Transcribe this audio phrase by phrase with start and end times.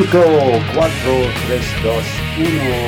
[0.00, 0.24] Cinco,
[0.72, 2.08] cuatro, tres, dos,
[2.38, 2.78] uno.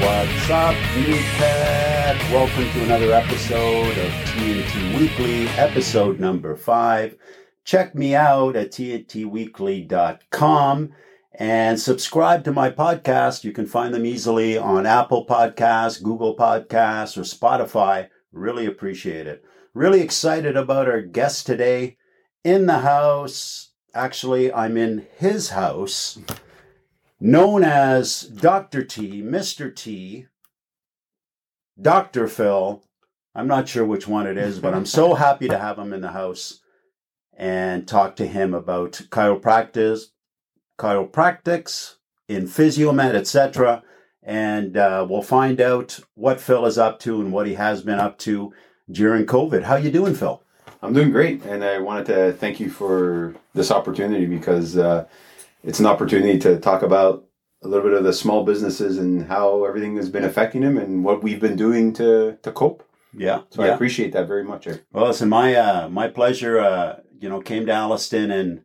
[0.00, 2.16] What's up, Newcat?
[2.32, 7.18] Welcome to another episode of TNT Weekly, episode number five.
[7.64, 10.94] Check me out at tntweekly.com
[11.34, 13.44] and subscribe to my podcast.
[13.44, 18.08] You can find them easily on Apple Podcasts, Google Podcasts, or Spotify.
[18.32, 19.44] Really appreciate it.
[19.74, 21.98] Really excited about our guest today
[22.42, 23.67] in the house.
[23.94, 26.18] Actually, I'm in his house,
[27.18, 28.84] known as Dr.
[28.84, 29.74] T, Mr.
[29.74, 30.26] T,
[31.80, 32.28] Dr.
[32.28, 32.82] Phil.
[33.34, 36.02] I'm not sure which one it is, but I'm so happy to have him in
[36.02, 36.60] the house
[37.36, 40.06] and talk to him about chiropractic,
[40.78, 41.94] chiropractics
[42.26, 43.82] in physiomed, etc.
[44.22, 47.98] And uh, we'll find out what Phil is up to and what he has been
[47.98, 48.52] up to
[48.90, 49.62] during COVID.
[49.62, 50.42] How you doing, Phil?
[50.82, 55.06] I'm doing great, and I wanted to thank you for this opportunity because uh,
[55.64, 57.24] it's an opportunity to talk about
[57.62, 61.04] a little bit of the small businesses and how everything has been affecting them and
[61.04, 62.84] what we've been doing to to cope.
[63.12, 63.42] Yeah.
[63.50, 63.72] So yeah.
[63.72, 64.66] I appreciate that very much.
[64.66, 64.84] Eric.
[64.92, 66.60] Well, listen, my uh, my pleasure.
[66.60, 68.62] Uh, you know, came to Alliston in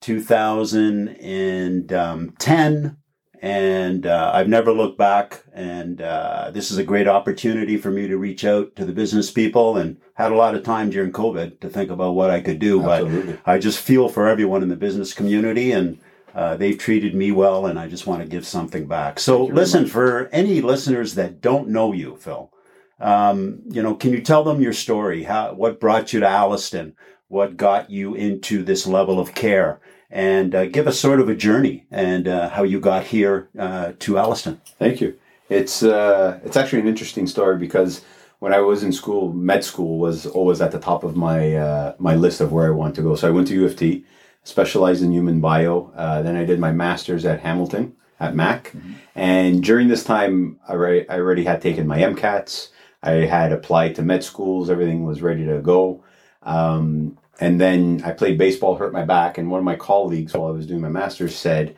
[0.00, 2.96] 2010,
[3.40, 5.42] and uh, I've never looked back.
[5.52, 9.30] And uh, this is a great opportunity for me to reach out to the business
[9.30, 12.58] people, and had a lot of time during COVID to think about what I could
[12.58, 12.82] do.
[12.82, 13.32] Absolutely.
[13.32, 15.98] But I just feel for everyone in the business community, and
[16.34, 19.18] uh, they've treated me well, and I just want to give something back.
[19.18, 22.52] So, Thank you very listen, for any listeners that don't know you, Phil,
[23.00, 25.24] um, you know, can you tell them your story?
[25.24, 26.94] How what brought you to Alliston?
[27.28, 29.80] What got you into this level of care?
[30.10, 33.92] And uh, give us sort of a journey and uh, how you got here uh,
[33.98, 34.60] to Alliston.
[34.78, 35.18] Thank you.
[35.50, 38.02] It's uh, it's actually an interesting story because
[38.38, 41.94] when I was in school, med school was always at the top of my uh,
[41.98, 43.14] my list of where I want to go.
[43.14, 44.04] So I went to U of T,
[44.44, 45.92] specialized in human bio.
[45.96, 48.72] Uh, then I did my master's at Hamilton at Mac,
[49.14, 52.70] and during this time, I already, I already had taken my MCATs.
[53.02, 54.70] I had applied to med schools.
[54.70, 56.04] Everything was ready to go.
[56.42, 60.48] Um, and then I played baseball, hurt my back, and one of my colleagues, while
[60.48, 61.76] I was doing my master's, said,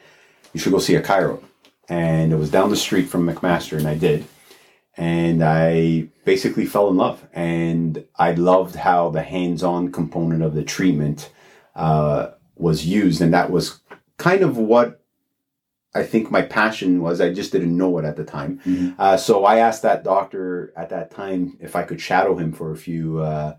[0.52, 1.42] "You should go see a chiro."
[1.88, 4.24] And it was down the street from McMaster, and I did.
[4.96, 10.62] And I basically fell in love, and I loved how the hands-on component of the
[10.62, 11.30] treatment
[11.74, 13.80] uh, was used, and that was
[14.18, 15.02] kind of what
[15.94, 17.20] I think my passion was.
[17.20, 18.60] I just didn't know it at the time.
[18.64, 18.94] Mhm.
[18.98, 22.70] Uh, so I asked that doctor at that time if I could shadow him for
[22.70, 23.54] a few uh,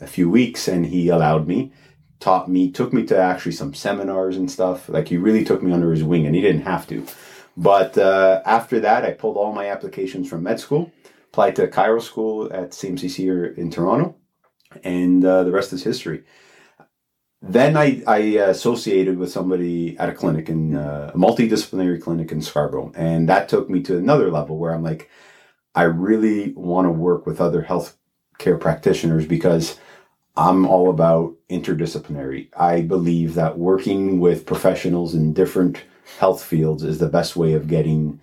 [0.00, 1.72] a few weeks, and he allowed me.
[2.18, 4.88] Taught me, took me to actually some seminars and stuff.
[4.88, 7.06] Like he really took me under his wing, and he didn't have to.
[7.56, 10.92] But uh, after that, I pulled all my applications from med school,
[11.32, 14.16] applied to chiro School at CMCC here in Toronto,
[14.84, 16.24] and uh, the rest is history.
[17.42, 22.42] Then I, I associated with somebody at a clinic in uh, a multidisciplinary clinic in
[22.42, 25.10] Scarborough, and that took me to another level where I'm like,
[25.74, 27.96] I really want to work with other health
[28.38, 29.78] care practitioners because
[30.36, 32.48] I'm all about interdisciplinary.
[32.56, 35.82] I believe that working with professionals in different
[36.18, 38.20] health fields is the best way of getting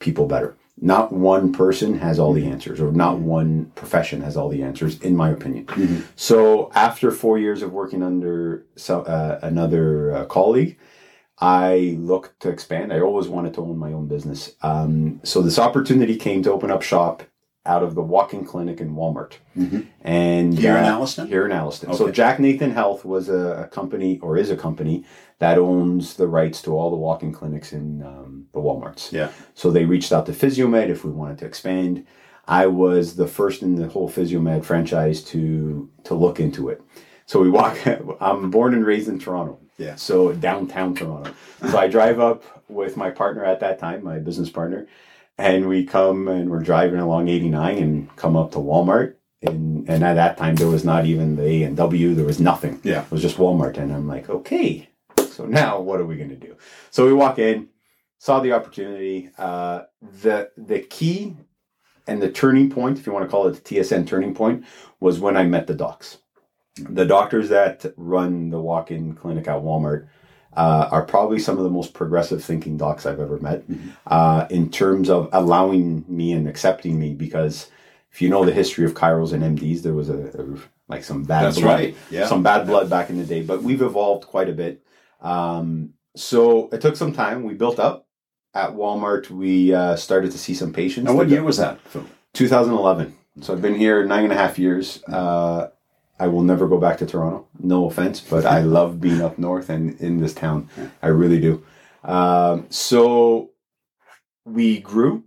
[0.00, 0.56] people better.
[0.80, 4.98] Not one person has all the answers, or not one profession has all the answers,
[5.00, 5.66] in my opinion.
[6.16, 10.78] So, after four years of working under so, uh, another uh, colleague,
[11.38, 12.92] I looked to expand.
[12.92, 14.56] I always wanted to own my own business.
[14.62, 17.22] Um, so, this opportunity came to open up shop
[17.64, 19.86] out of the walk-in clinic in Walmart, Mhm.
[20.02, 21.28] and Here in uh, Alliston?
[21.28, 21.94] Here in Alliston.
[21.94, 25.04] So Jack Nathan Health was a, a company, or is a company,
[25.38, 29.12] that owns the rights to all the walk-in clinics in um, the WalMarts.
[29.12, 29.28] Yeah.
[29.54, 32.04] So they reached out to Physiomed if we wanted to expand.
[32.48, 36.82] I was the first in the whole Physiomed franchise to to look into it.
[37.26, 37.78] So we walk.
[38.20, 39.58] I'm born and raised in Toronto.
[39.78, 39.94] Yeah.
[39.94, 41.32] So downtown Toronto.
[41.70, 44.86] So I drive up with my partner at that time, my business partner,
[45.38, 49.14] and we come and we're driving along 89 and come up to Walmart.
[49.42, 52.14] And, and at that time there was not even the A and W.
[52.14, 52.80] There was nothing.
[52.84, 53.02] Yeah.
[53.02, 53.76] It was just Walmart.
[53.76, 54.88] And I'm like, okay,
[55.30, 56.56] so now what are we going to do?
[56.90, 57.68] So we walk in,
[58.18, 59.30] saw the opportunity.
[59.36, 59.82] Uh,
[60.22, 61.36] the the key
[62.06, 64.64] and the turning point, if you want to call it the TSN turning point,
[65.00, 66.18] was when I met the docs.
[66.76, 70.08] The doctors that run the walk-in clinic at Walmart
[70.56, 73.78] uh, are probably some of the most progressive thinking docs I've ever met Mhm.
[74.06, 77.14] uh, in terms of allowing me and accepting me.
[77.14, 77.70] Because
[78.12, 80.44] if you know the history of Chiros and MDs, there was a, a
[80.88, 81.96] like some bad That's blood right.
[82.10, 82.26] Yeah.
[82.26, 84.82] some bad blood back in the day, but we've evolved quite a bit.
[85.22, 87.44] Um, so it took some time.
[87.44, 88.06] We built up
[88.52, 89.30] at Walmart.
[89.30, 91.08] We uh, started to see some patients.
[91.08, 91.78] And what year was that?
[92.34, 93.14] 2011.
[93.40, 95.02] So I've been here nine and a half years.
[95.04, 95.68] Uh,
[96.22, 97.48] I will never go back to Toronto.
[97.58, 100.68] No offense, but I love being up north and in this town.
[101.02, 101.64] I really do.
[102.04, 103.50] Um, so
[104.44, 105.24] we grew.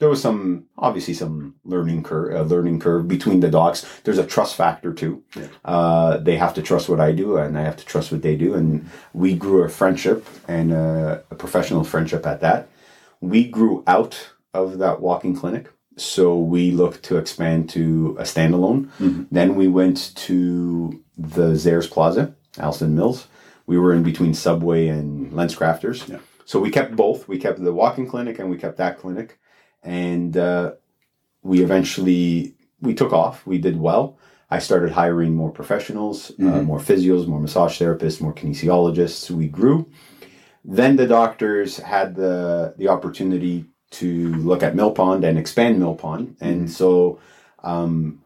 [0.00, 3.84] There was some, obviously, some learning curve, uh, learning curve between the docs.
[4.02, 5.22] There's a trust factor too.
[5.36, 5.48] Yeah.
[5.62, 8.34] Uh, they have to trust what I do, and I have to trust what they
[8.34, 8.54] do.
[8.54, 12.68] And we grew a friendship and a, a professional friendship at that.
[13.20, 18.88] We grew out of that walking clinic, so we looked to expand to a standalone.
[18.98, 19.26] Mhm.
[19.30, 23.26] Then we went to the Zehrs Plaza, Alliston Mills.
[23.66, 26.08] We were in between Subway and LensCrafters.
[26.08, 26.18] Yeah.
[26.44, 27.26] So we kept both.
[27.28, 29.38] We kept the walking clinic and we kept that clinic.
[29.82, 30.72] And uh,
[31.42, 33.46] we eventually we took off.
[33.46, 34.18] We did well.
[34.50, 36.64] I started hiring more professionals, uh, Mhm.
[36.66, 39.30] more physios, more massage therapists, more kinesiologists.
[39.30, 39.86] We grew.
[40.64, 43.64] Then the doctors had the the opportunity
[44.00, 47.18] to look at Mill Pond and expand Mill Pond, and so
[47.62, 48.20] um,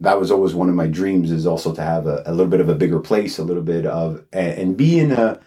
[0.00, 2.60] that was always one of my dreams is also to have a, a little bit
[2.60, 5.38] of a bigger place, a little bit of and, be in a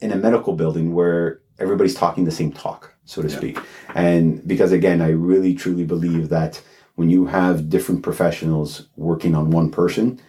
[0.00, 3.36] in a medical building where everybody's talking the same talk, so to Yeah.
[3.36, 3.58] speak.
[3.94, 6.60] And because again, I really truly believe that
[6.96, 10.20] when you have different professionals working on one person,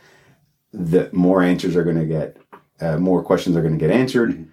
[0.71, 2.37] the more answers are going to get,
[2.81, 4.31] uh, more questions are going to get answered.
[4.31, 4.45] Mhm.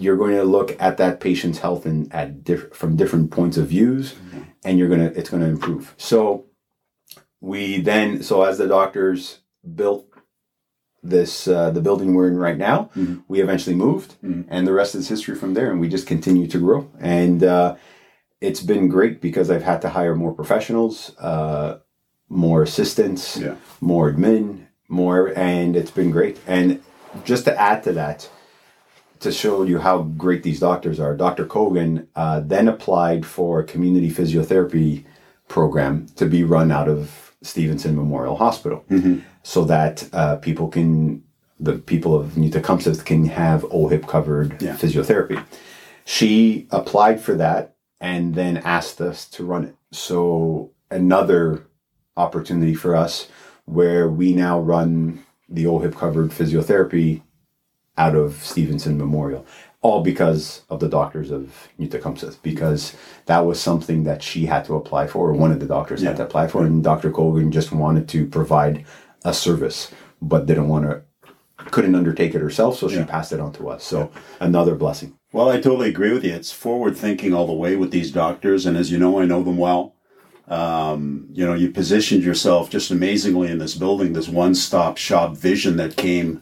[0.00, 3.68] You're going to look at that patient's health and at diff- from different points of
[3.68, 4.44] views, Mhm.
[4.64, 5.94] and you're gonna it's going to improve.
[5.98, 6.46] So
[7.40, 9.40] we then so as the doctors
[9.74, 10.06] built
[11.02, 13.22] this uh, the building we're in right now, Mhm.
[13.28, 14.44] we eventually moved, Mhm.
[14.48, 15.70] and the rest is history from there.
[15.70, 17.76] And we just continue to grow, and uh,
[18.40, 21.78] it's been great because I've had to hire more professionals, uh,
[22.28, 23.54] more assistants, Yeah.
[23.80, 26.38] more admin, more, and it's been great.
[26.46, 26.80] And
[27.24, 28.28] just to add to that,
[29.20, 31.44] to show you how great these doctors are, Dr.
[31.46, 35.04] Kogan uh, then applied for a community physiotherapy
[35.48, 39.22] program to be run out of Stevenson Memorial Hospital Mhm.
[39.42, 41.22] so that uh, people can,
[41.58, 44.76] the people of New Tecumseth can have OHIP covered Yeah.
[44.76, 45.42] physiotherapy.
[46.04, 49.74] She applied for that and then asked us to run it.
[49.92, 51.62] So another
[52.16, 53.28] opportunity for us
[53.66, 57.22] where we now run the OHIP covered physiotherapy
[58.00, 59.44] out of Stevenson Memorial,
[59.82, 64.64] all because of the doctors of New Tecumseth, because that was something that she had
[64.64, 67.10] to apply for, or one of the doctors had to apply for, and Dr.
[67.10, 68.84] Colgan just wanted to provide
[69.24, 69.90] a service,
[70.22, 71.02] but didn't want to,
[71.70, 73.04] couldn't undertake it herself, so she Yeah.
[73.04, 73.84] passed it on to us.
[73.84, 74.10] So
[74.40, 75.12] another blessing.
[75.32, 76.32] Well, I totally agree with you.
[76.32, 79.42] It's forward thinking all the way with these doctors, and as you know, I know
[79.42, 79.94] them well.
[80.48, 85.76] Um, you know, you positioned yourself just amazingly in this building, this one-stop shop vision
[85.76, 86.40] that came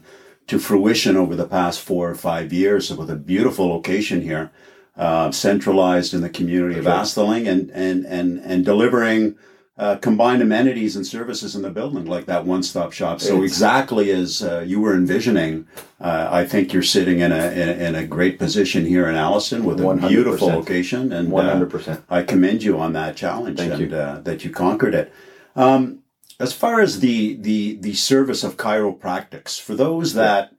[0.49, 4.51] to fruition over the past four or five years with a beautiful location here,
[4.97, 9.35] uh, centralized in the community of Asteling, and and and and delivering.
[9.77, 13.21] Uh, combined amenities and services in the building, like that one-stop shop.
[13.21, 15.67] So exactly as uh, you were envisioning,
[16.01, 19.15] uh, I think you're sitting in a, in a in a great position here in
[19.15, 20.09] Alliston with a 100%.
[20.09, 22.03] beautiful location, and One uh, hundred percent.
[22.09, 23.95] I commend you on that challenge Thank and you.
[23.95, 25.13] Uh, that you conquered it.
[25.55, 25.98] Um,
[26.39, 30.51] as far as the the the service of chiropractics, for those that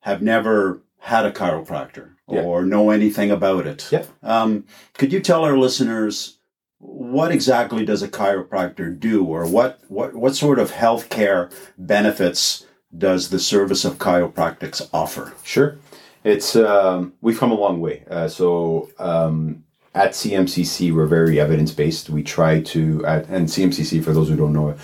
[0.00, 2.42] have never had a chiropractor Yeah.
[2.42, 4.04] or know anything about it, Yeah.
[4.22, 6.38] um, could you tell our listeners
[6.80, 13.28] what exactly does a chiropractor do, or what what what sort of healthcare benefits does
[13.28, 15.32] the service of chiropractics offer?
[15.44, 15.76] Sure.
[16.24, 18.04] It's um, we've come a long way.
[18.10, 22.10] Uh, so um, at CMCC, we're very evidence based.
[22.10, 24.74] We try to at, and CMCC for those who don't know,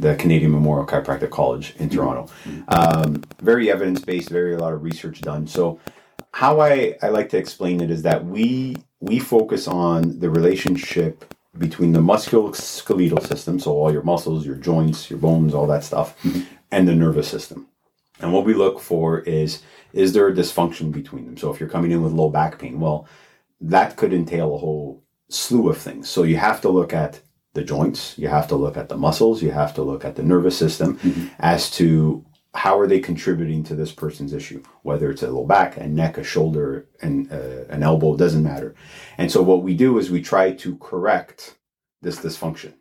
[0.00, 2.32] the Canadian Memorial Chiropractic College in Toronto.
[2.68, 4.28] Um, very evidence based.
[4.28, 5.46] Very a lot of research done.
[5.46, 5.80] So
[6.32, 11.34] how I, I like to explain it is that we we focus on the relationship
[11.58, 16.16] between the musculoskeletal system, so all your muscles, your joints, your bones, all that stuff,
[16.72, 17.68] and the nervous system.
[18.20, 21.36] And what we look for is is there a dysfunction between them?
[21.36, 23.06] So if you're coming in with low back pain, well,
[23.60, 26.08] that could entail a whole slew of things.
[26.08, 27.20] So you have to look at
[27.54, 30.22] the joints, you have to look at the muscles, you have to look at the
[30.22, 30.98] nervous system
[31.38, 35.76] as to how are they contributing to this person's issue, whether it's a low back,
[35.76, 38.74] a neck, a shoulder, and uh, an elbow, doesn't matter.
[39.18, 41.56] And so what we do is we try to correct
[42.02, 42.74] this dysfunction.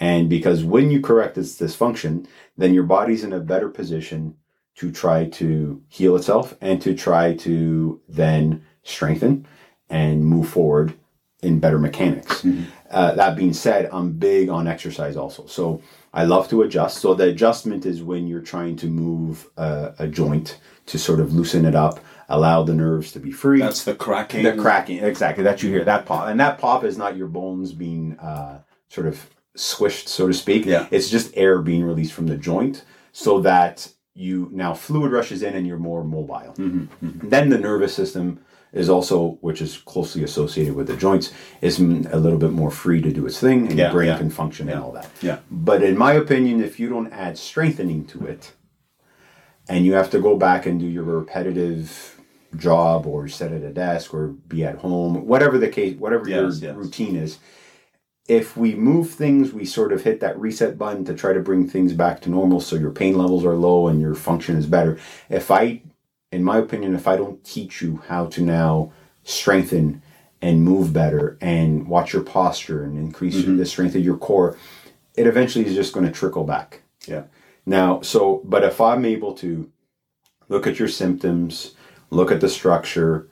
[0.00, 4.36] And because when you correct this dysfunction, then your body's in a better position
[4.76, 9.46] to try to heal itself and to try to then strengthen
[9.88, 10.94] and move forward
[11.42, 12.42] in better mechanics.
[12.42, 12.64] Mhm.
[12.94, 15.46] Uh, that being said, I'm big on exercise also.
[15.46, 15.82] So
[16.12, 16.98] I love to adjust.
[16.98, 21.34] So the adjustment is when you're trying to move uh, a joint to sort of
[21.34, 21.98] loosen it up,
[22.28, 23.58] allow the nerves to be free.
[23.60, 24.44] That's the cracking.
[24.44, 25.42] The cracking, exactly.
[25.44, 29.06] That you hear that pop, and that pop is not your bones being uh, sort
[29.08, 30.64] of squished, so to speak.
[30.66, 30.86] Yeah.
[30.90, 35.54] it's just air being released from the joint, so that you now fluid rushes in
[35.54, 36.54] and you're more mobile.
[36.56, 37.30] Mhm, mhm.
[37.30, 38.38] Then the nervous system
[38.74, 43.00] is also, which is closely associated with the joints, is a little bit more free
[43.00, 44.18] to do its thing, and Yeah, your brain yeah.
[44.18, 45.08] can function and all that.
[45.22, 45.38] Yeah.
[45.50, 48.52] But in my opinion, if you don't add strengthening to it,
[49.68, 52.20] and you have to go back and do your repetitive
[52.56, 56.60] job or sit at a desk or be at home, whatever the case, whatever Yes,
[56.60, 56.76] your yes.
[56.76, 57.38] routine is,
[58.28, 61.68] if we move things, we sort of hit that reset button to try to bring
[61.68, 64.98] things back to normal so your pain levels are low and your function is better.
[65.28, 65.82] If I,
[66.34, 70.02] in my opinion, if I don't teach you how to now strengthen
[70.42, 73.56] and move better and watch your posture and increase Mm-hmm.
[73.56, 74.56] the strength of your core,
[75.16, 76.82] it eventually is just going to trickle back.
[77.06, 77.24] Yeah.
[77.64, 79.70] Now, so, but if I'm able to
[80.48, 81.74] look at your symptoms,
[82.10, 83.28] look at the structure,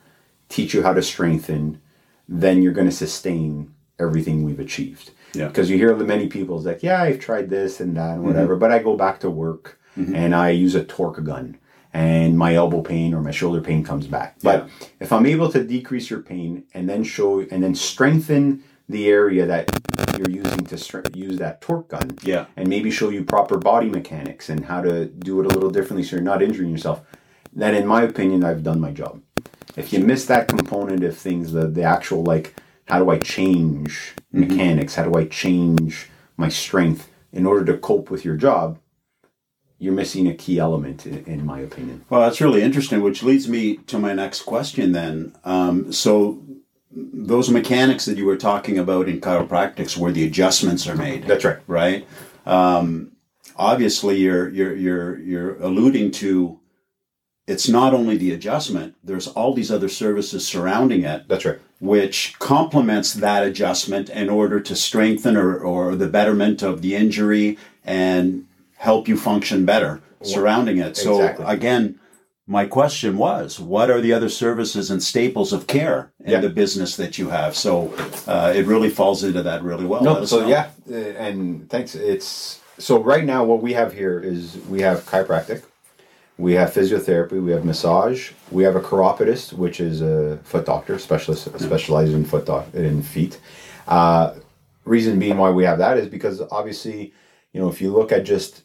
[0.48, 1.80] teach you how to strengthen,
[2.28, 5.10] then you're going to sustain everything we've achieved.
[5.34, 5.48] Yeah.
[5.48, 8.24] Because you hear the many people is like, yeah, I've tried this and that and
[8.24, 11.58] whatever, but I go back to work and I use a torque gun
[11.92, 14.36] and my elbow pain or my shoulder pain comes back.
[14.42, 14.68] But
[15.00, 19.46] if I'm able to decrease your pain and then show and then strengthen the area
[19.46, 19.70] that
[20.18, 22.46] you're using to stre- use that torque gun, Yeah.
[22.56, 26.02] and maybe show you proper body mechanics and how to do it a little differently
[26.02, 27.02] so you're not injuring yourself,
[27.52, 29.20] then in my opinion, I've done my job.
[29.76, 32.54] If you miss that component of things, the, the actual like,
[32.86, 34.40] how do I change mm-hmm.
[34.40, 34.94] mechanics?
[34.96, 38.78] How do I change my strength in order to cope with your job?
[39.82, 42.04] You're missing a key element, in, in my opinion.
[42.08, 45.34] Well, that's really interesting, which leads me to my next question then.
[45.44, 46.40] Um, so,
[46.94, 51.44] those mechanics that you were talking about in chiropractics where the adjustments are made, That's
[51.44, 51.58] right.
[51.66, 52.06] right?
[52.46, 53.12] Um,
[53.56, 56.60] obviously, you're, you're, you're, you're alluding to
[57.48, 61.58] it's not only the adjustment, there's all these other services surrounding it That's right.
[61.80, 67.58] which complements that adjustment in order to strengthen or, or the betterment of the injury
[67.84, 68.46] and
[68.82, 70.96] help you function better surrounding it.
[70.96, 71.44] So Exactly.
[71.46, 72.00] again,
[72.48, 76.40] my question was, what are the other services and staples of care in Yeah.
[76.40, 77.56] the business that you have?
[77.56, 77.94] So
[78.26, 80.02] uh, it really falls into that really well.
[80.02, 80.48] No, so know.
[80.48, 80.94] yeah, uh,
[81.26, 81.94] and thanks.
[81.94, 85.62] It's so right now what we have here is we have chiropractic,
[86.36, 90.98] we have physiotherapy, we have massage, we have a chiropodist, which is a foot doctor,
[90.98, 93.38] specialist specializes in foot doc- in feet.
[93.86, 94.34] Uh,
[94.84, 97.12] reason being why we have that is because obviously,
[97.52, 98.62] you know, if you look at just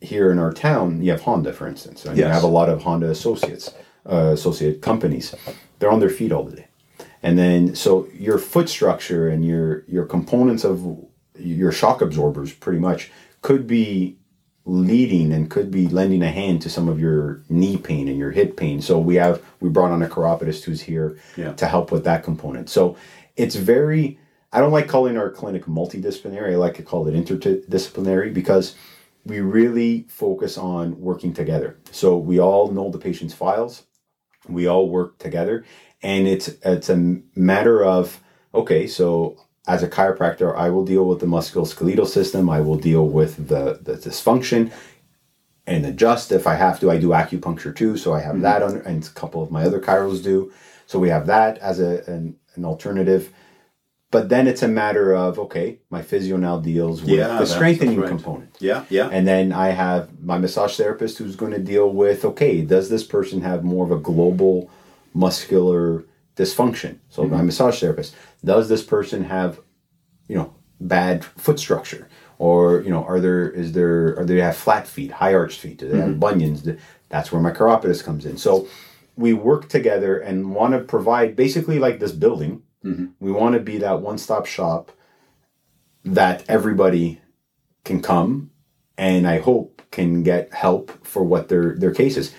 [0.00, 2.34] here in our town, you have Honda, for instance, and you Yes.
[2.34, 3.72] have a lot of Honda associates,
[4.06, 5.34] uh, associate companies.
[5.78, 6.66] They're on their feet all the day,
[7.22, 10.84] and then so your foot structure and your your components of
[11.38, 13.10] your shock absorbers, pretty much,
[13.42, 14.16] could be
[14.64, 18.32] leading and could be lending a hand to some of your knee pain and your
[18.32, 18.82] hip pain.
[18.82, 21.52] So we have we brought on a chiropodist who's here Yeah.
[21.54, 22.68] to help with that component.
[22.68, 22.96] So
[23.36, 24.18] it's very
[24.52, 26.52] I don't like calling our clinic multidisciplinary.
[26.52, 28.74] I like to call it interdisciplinary because
[29.28, 31.78] we really focus on working together.
[31.92, 33.84] So we all know the patient's files,
[34.48, 35.64] we all work together,
[36.02, 38.20] and it's it's a matter of
[38.54, 43.06] okay, so as a chiropractor, I will deal with the musculoskeletal system, I will deal
[43.06, 44.72] with the, the dysfunction
[45.66, 46.90] and adjust if I have to.
[46.90, 48.42] I do acupuncture too, so I have mm-hmm.
[48.42, 50.50] that on, and a couple of my other chiros do.
[50.86, 53.30] So we have that as a, an, an alternative.
[54.10, 58.00] But then it's a matter of okay, my physio now deals with Yeah, the strengthening
[58.00, 58.08] right.
[58.08, 58.56] component.
[58.58, 59.08] Yeah, yeah.
[59.12, 63.04] And then I have my massage therapist who's going to deal with okay, does this
[63.04, 64.70] person have more of a global
[65.12, 66.04] muscular
[66.36, 66.98] dysfunction?
[67.10, 67.46] So my mm-hmm.
[67.46, 69.60] massage therapist, does this person have,
[70.26, 72.08] you know, bad foot structure?
[72.38, 75.78] Or, you know, are there is there are they have flat feet, high arched feet?
[75.78, 76.20] Do they have mm-hmm.
[76.20, 76.66] bunions?
[77.10, 78.38] That's where my chiropodist comes in.
[78.38, 78.68] So
[79.16, 82.62] we work together and want to provide basically like this building.
[82.84, 83.06] Mm-hmm.
[83.20, 84.92] We want to be that one stop shop
[86.04, 87.20] that everybody
[87.84, 88.50] can come
[88.96, 92.34] and I hope can get help for what their their case is.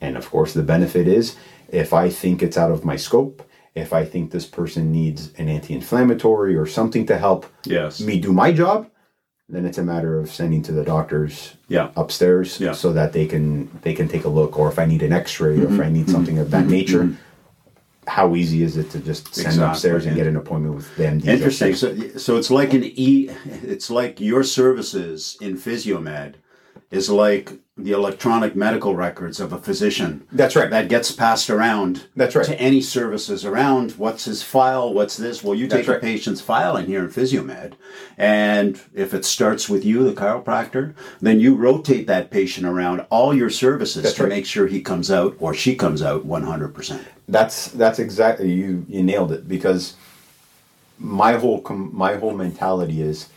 [0.00, 1.36] And of course, the benefit is
[1.68, 3.42] if I think it's out of my scope,
[3.74, 8.00] if I think this person needs an anti-inflammatory or something to help Yes.
[8.00, 8.88] me do my job,
[9.48, 11.90] then it's a matter of sending to the doctors Yeah.
[11.96, 12.72] upstairs Yeah.
[12.72, 15.58] so that they can they can take a look or if I need an x-ray
[15.58, 15.80] or if mm-hmm.
[15.82, 16.70] I need something of that mm-hmm.
[16.70, 17.16] nature
[18.06, 21.20] how easy is it to just send Exactly, upstairs and get an appointment with them
[21.24, 21.74] Interesting.
[21.74, 23.30] So, so it's like an e.
[23.62, 26.34] It's like your services in Physiomed
[26.92, 30.24] is like the electronic medical records of a physician.
[30.30, 30.68] That's right.
[30.68, 32.06] That gets passed around.
[32.14, 32.44] That's right.
[32.44, 33.92] To any services around.
[33.92, 34.92] What's his file?
[34.92, 35.42] What's this?
[35.42, 35.96] Well, you take That's right.
[35.96, 37.72] a patient's file in here in Physiomed,
[38.18, 43.32] and if it starts with you, the chiropractor, then you rotate that patient around all
[43.34, 44.28] your services That's to right.
[44.28, 47.02] make sure he comes out or she comes out one hundred percent.
[47.26, 49.94] That's that's exactly you you nailed it because
[50.98, 53.30] my whole com- my whole mentality is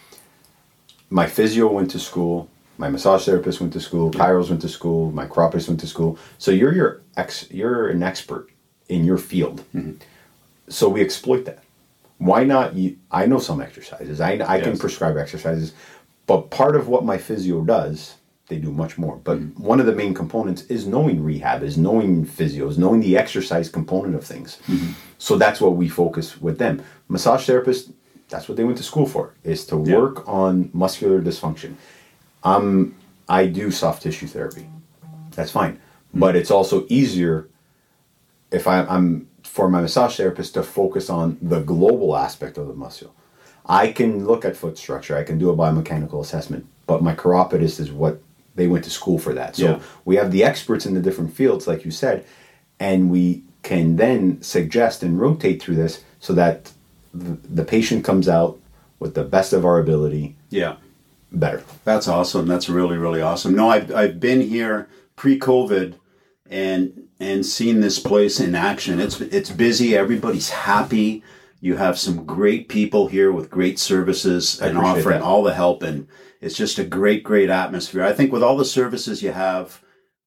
[1.09, 5.11] my physio went to school, my massage therapist went to school, chiros went to school,
[5.11, 6.17] my chiropodist went to school.
[6.37, 8.49] So you're your ex you're an expert
[8.89, 9.63] in your field.
[9.73, 9.93] Mm-hmm.
[10.69, 11.63] So we exploit that.
[12.17, 12.75] Why not?
[12.75, 14.21] You, I know some exercises.
[14.21, 15.73] I, I can prescribe exercises,
[16.27, 18.15] but part of what my physio does,
[18.47, 19.17] they do much more.
[19.17, 19.63] But Mm-hmm.
[19.63, 24.15] one of the main components is knowing rehab, is knowing physios, knowing the exercise component
[24.15, 24.59] of things.
[24.67, 24.91] Mm-hmm.
[25.17, 26.83] So that's what we focus with them.
[27.09, 27.91] Massage therapists,
[28.29, 29.97] that's what they went to school for, is to Yeah.
[29.99, 31.75] work on muscular dysfunction.
[32.45, 32.95] Um,
[33.27, 34.69] I do soft tissue therapy.
[35.31, 35.79] That's fine.
[36.13, 37.49] But it's also easier
[38.51, 42.73] if I, I'm for my massage therapist to focus on the global aspect of the
[42.73, 43.13] muscle.
[43.65, 47.79] I can look at foot structure, I can do a biomechanical assessment, but my chiropodist
[47.79, 48.21] is what
[48.55, 49.55] they went to school for that.
[49.55, 49.79] So Yeah.
[50.05, 52.25] we have the experts in the different fields, like you said,
[52.79, 56.71] and we can then suggest and rotate through this so that
[57.13, 58.59] the, the patient comes out
[58.99, 60.75] with the best of our ability Yeah.
[61.39, 61.63] Better.
[61.83, 62.47] That's awesome.
[62.47, 63.55] That's really, really awesome.
[63.55, 65.95] No, I've, I've been here pre-COVID
[66.49, 68.99] and and seen this place in action.
[68.99, 69.95] It's it's busy.
[69.95, 71.23] Everybody's happy.
[71.61, 75.25] You have some great people here with great services and offering that.
[75.25, 76.07] all the help, and
[76.41, 78.03] it's just a great, great atmosphere.
[78.03, 79.81] I think with all the services you have,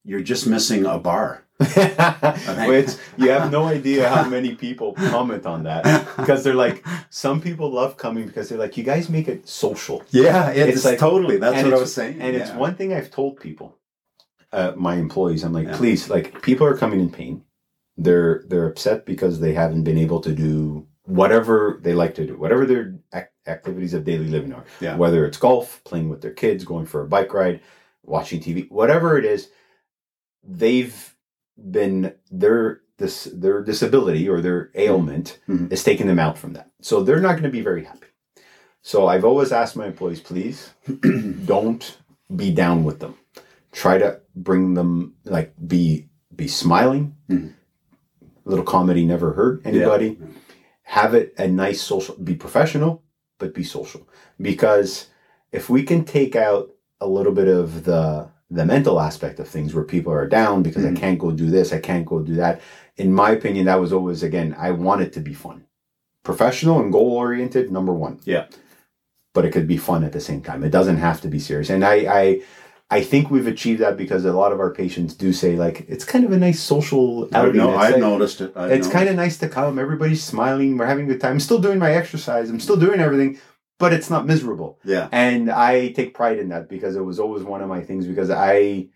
[0.04, 1.44] you're just missing a bar.
[1.58, 7.40] Which you have no idea how many people comment on that because they're like, some
[7.40, 10.04] people love coming because they're like, you guys make it social.
[10.10, 11.36] Yeah, it's, It's like- totally.
[11.38, 12.20] That's what I was saying.
[12.20, 13.76] And it's one thing I've told people,
[14.52, 15.76] uh, my employees, I'm like, Yeah.
[15.76, 17.42] please, like, people are coming in pain.
[17.96, 22.36] They're they're upset because they haven't been able to do whatever they like to do,
[22.38, 24.64] whatever their ac- activities of daily living are.
[24.80, 24.96] Yeah.
[24.96, 27.60] Whether it's golf, playing with their kids, going for a bike ride,
[28.04, 29.50] watching TV, whatever it is,
[30.44, 31.14] they've
[31.70, 35.72] been their this their disability or their ailment Mhm.
[35.72, 36.70] is taking them out from that.
[36.80, 38.06] So they're not going to be very happy.
[38.82, 40.70] So I've always asked my employees, please
[41.44, 41.98] don't
[42.34, 43.14] be down with them.
[43.72, 47.14] Try to bring them like be be smiling.
[47.28, 47.54] Mhm.
[48.44, 50.16] Little comedy never hurt anybody.
[50.20, 50.26] Yeah.
[50.82, 52.16] Have it a nice social.
[52.16, 53.02] Be professional,
[53.38, 54.08] but be social.
[54.40, 55.08] Because
[55.52, 56.70] if we can take out
[57.00, 60.84] a little bit of the the mental aspect of things where people are down because
[60.84, 60.96] Mhm.
[60.96, 62.60] I can't go do this, I can't go do that.
[62.96, 65.64] In my opinion, that was always again, I want it to be fun.
[66.24, 68.18] Professional and goal oriented, number one.
[68.24, 68.46] Yeah.
[69.34, 70.64] But it could be fun at the same time.
[70.64, 71.70] It doesn't have to be serious.
[71.70, 72.40] And I I
[72.90, 76.04] I think we've achieved that because a lot of our patients do say like it's
[76.06, 77.56] kind of a nice social I outing.
[77.58, 77.76] know.
[77.76, 78.52] I've like- noticed it.
[78.56, 79.78] I've it's noticed kind of nice to come.
[79.78, 80.78] Everybody's smiling.
[80.78, 81.32] We're having a good time.
[81.32, 82.48] I'm still doing my exercise.
[82.48, 83.38] I'm still doing everything,
[83.78, 84.78] but it's not miserable.
[84.84, 85.08] Yeah.
[85.12, 88.06] And I take pride in that because it was always one of my things.
[88.06, 88.88] Because I,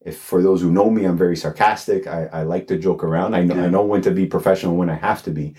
[0.00, 2.06] if for those who know me, I'm very sarcastic.
[2.06, 3.34] I, I like to joke around.
[3.34, 3.64] I know Yeah.
[3.64, 5.54] I know when to be professional, when I have to be.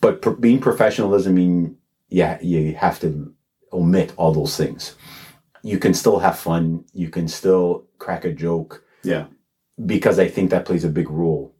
[0.00, 1.76] But pro- being professional doesn't mean
[2.08, 3.32] yeah you have to
[3.72, 4.94] omit all those things.
[5.62, 6.84] You can still have fun.
[6.92, 9.26] You can still crack a joke Yeah.
[9.84, 11.54] because I think that plays a big role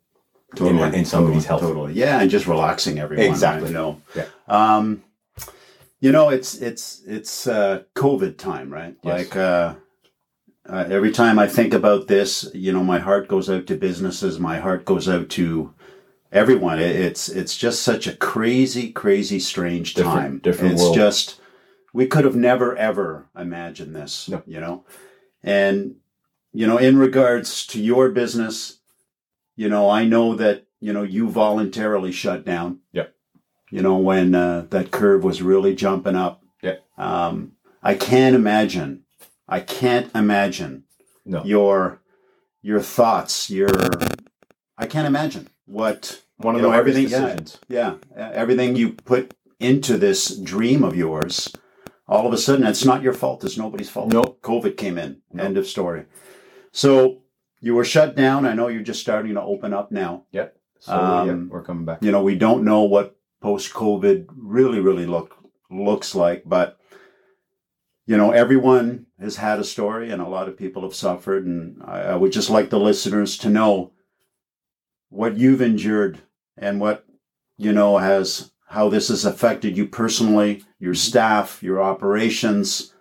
[0.56, 0.96] Totally.
[0.98, 1.60] in somebody's totally, health.
[1.60, 1.92] Totally.
[1.92, 3.26] Yeah, and just relaxing everyone.
[3.26, 3.68] Exactly.
[3.68, 4.02] You know.
[4.16, 4.26] Yeah.
[4.48, 5.02] Um,
[6.00, 8.96] you know, it's it's it's uh, COVID time, right?
[9.02, 9.18] Yes.
[9.18, 9.74] Like uh,
[10.68, 14.38] uh, every time I think about this, you know, my heart goes out to businesses.
[14.38, 15.74] My heart goes out to
[16.32, 16.78] everyone.
[16.78, 20.38] It, it's it's just such a crazy, crazy, strange Different- time.
[20.38, 20.94] different It's world.
[20.94, 21.40] just
[21.92, 24.28] we could have never ever imagined this.
[24.28, 24.42] No.
[24.46, 24.84] You know,
[25.42, 25.96] and
[26.52, 28.78] you know, in regards to your business,
[29.56, 32.78] you know, I know that you know you voluntarily shut down.
[32.92, 33.14] Yep.
[33.70, 36.42] You know when uh, that curve was really jumping up.
[36.62, 36.82] Yep.
[36.98, 37.52] Um,
[37.82, 39.04] I can't imagine.
[39.48, 40.84] I can't imagine
[41.24, 41.44] No.
[41.44, 42.00] your
[42.62, 43.48] your thoughts.
[43.50, 43.70] Your
[44.76, 47.20] I can't imagine what One of the know, everything- yeah.
[47.20, 47.58] decisions.
[47.68, 51.52] yeah uh, everything you put into this dream of yours.
[52.08, 53.44] All of a sudden, it's not your fault.
[53.44, 54.12] It's nobody's fault.
[54.12, 54.40] Nope.
[54.42, 55.22] COVID came in.
[55.32, 55.46] Nope.
[55.46, 56.06] End of story.
[56.72, 57.18] So
[57.60, 58.46] you were shut down.
[58.46, 60.24] I know you're just starting to open up now.
[60.32, 60.56] Yep.
[60.80, 62.02] So yeah, Um, we're coming back.
[62.02, 65.36] You know, we don't know what post COVID really, really look
[65.70, 66.78] looks like, but
[68.06, 71.46] you know, everyone has had a story, and a lot of people have suffered.
[71.46, 73.92] And I, I would just like the listeners to know
[75.10, 76.18] what you've endured
[76.56, 77.04] and what
[77.56, 80.98] you know has how this has affected you personally, your mm-hmm.
[80.98, 82.94] staff, your operations,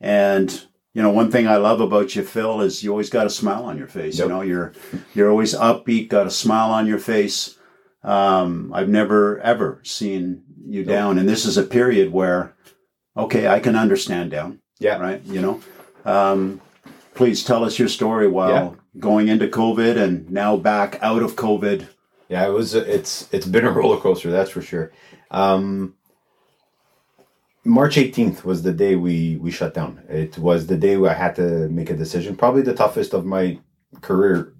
[0.00, 3.30] and you know, one thing I love about you, Phil, is you always got a
[3.30, 4.18] smile on your face.
[4.18, 4.26] Yep.
[4.26, 4.72] You know, you're
[5.14, 7.58] you're always upbeat, got a smile on your face.
[8.04, 12.54] Um, I've never ever seen you down, and this is a period where,
[13.16, 14.60] okay, I can understand down.
[14.80, 14.98] Yeah.
[14.98, 15.22] Right.
[15.24, 15.60] You know,
[16.04, 16.60] um,
[17.14, 18.70] please tell us your story while Yeah.
[18.98, 21.86] going into COVID and now back out of COVID.
[22.28, 22.74] Yeah, it was.
[22.74, 24.90] It's it's been a roller coaster, that's for sure.
[25.30, 25.94] Um,
[27.64, 30.02] March 18th was the day we we shut down.
[30.08, 33.24] It was the day where I had to make a decision, probably the toughest of
[33.24, 33.60] my
[34.00, 34.54] career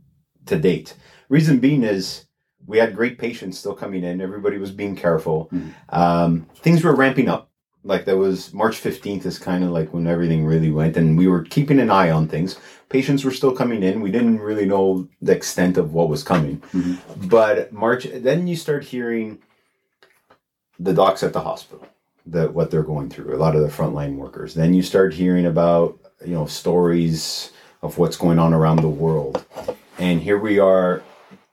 [0.47, 0.95] to date.
[1.29, 2.27] Reason being is
[2.73, 4.23] we had great patients still coming in.
[4.23, 5.51] Everybody was being careful.
[5.53, 5.75] Mhm.
[5.91, 7.51] Um, things were ramping up.
[7.85, 11.27] Like that was March 15th is kind of like when everything really went and we
[11.29, 12.57] were keeping an eye on things.
[12.89, 14.01] Patients were still coming in.
[14.01, 16.63] We didn't really know the extent of what was coming.
[16.73, 16.97] Mhm.
[17.29, 19.39] But March, then you start hearing
[20.81, 21.87] the docs at the hospital,
[22.25, 24.55] the, what they're going through, a lot of the frontline workers.
[24.55, 27.51] Then you start hearing about, you know, stories
[27.83, 29.45] of what's going on around the world.
[29.99, 31.03] And here we are,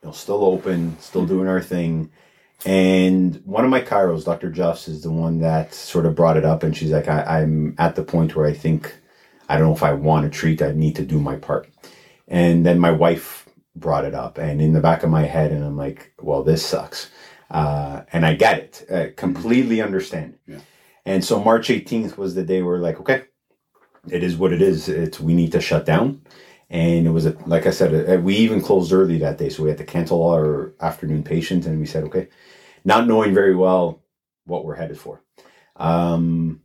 [0.02, 2.10] you know, still open, still doing our thing.
[2.64, 4.50] And one of my chiros, Dr.
[4.50, 6.62] Juffs, is the one that sort of brought it up.
[6.62, 8.94] And she's like, I, I'm at the point where I think,
[9.48, 11.68] I don't know if I want to treat, I need to do my part.
[12.28, 14.38] And then my wife brought it up.
[14.38, 17.10] And in the back of my head, and I'm like, well, this sucks.
[17.50, 20.38] Uh, and I get it, uh, completely understand.
[20.46, 20.60] Yeah.
[21.04, 23.24] And so March 18th was the day where we're like, okay,
[24.08, 24.88] it is what it is.
[24.88, 26.22] It's we need to shut down.
[26.70, 29.64] And it was a, like I said, uh, we even closed early that day, so
[29.64, 31.66] we had to cancel all our afternoon patients.
[31.66, 32.28] And we said, okay,
[32.84, 34.02] not knowing very well
[34.46, 35.20] what we're headed for.
[35.76, 36.62] Um,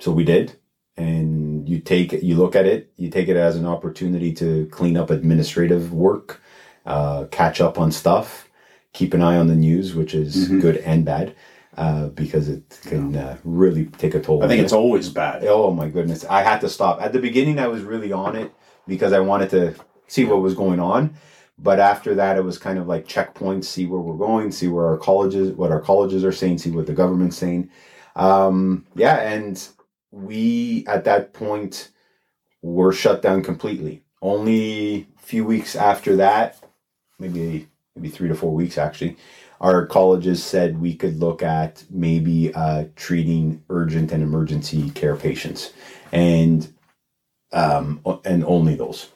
[0.00, 0.58] so we did,
[0.96, 4.96] and you take you look at it, you take it as an opportunity to clean
[4.96, 6.42] up administrative work,
[6.84, 8.48] uh, catch up on stuff,
[8.92, 10.60] keep an eye on the news, which is Mhm.
[10.60, 11.34] good and bad,
[11.76, 14.42] uh, because it can uh, really take a toll.
[14.42, 15.44] I think it's always bad.
[15.46, 16.24] Oh my goodness.
[16.24, 17.00] I had to stop.
[17.00, 18.52] At the beginning I was really on it
[18.86, 19.74] because I wanted to
[20.06, 21.16] see what was going on.
[21.58, 24.86] But after that it was kind of like checkpoints, see where we're going, see where
[24.86, 27.70] our colleges what our colleges are saying, see what the government's saying.
[28.14, 29.66] Um yeah, and
[30.10, 31.90] we at that point
[32.62, 34.02] were shut down completely.
[34.20, 36.62] Only a few weeks after that,
[37.18, 39.16] maybe maybe three to four weeks actually,
[39.60, 45.72] our colleges said we could look at maybe uh, treating urgent and emergency care patients,
[46.12, 46.72] and
[47.56, 49.08] um, and only those.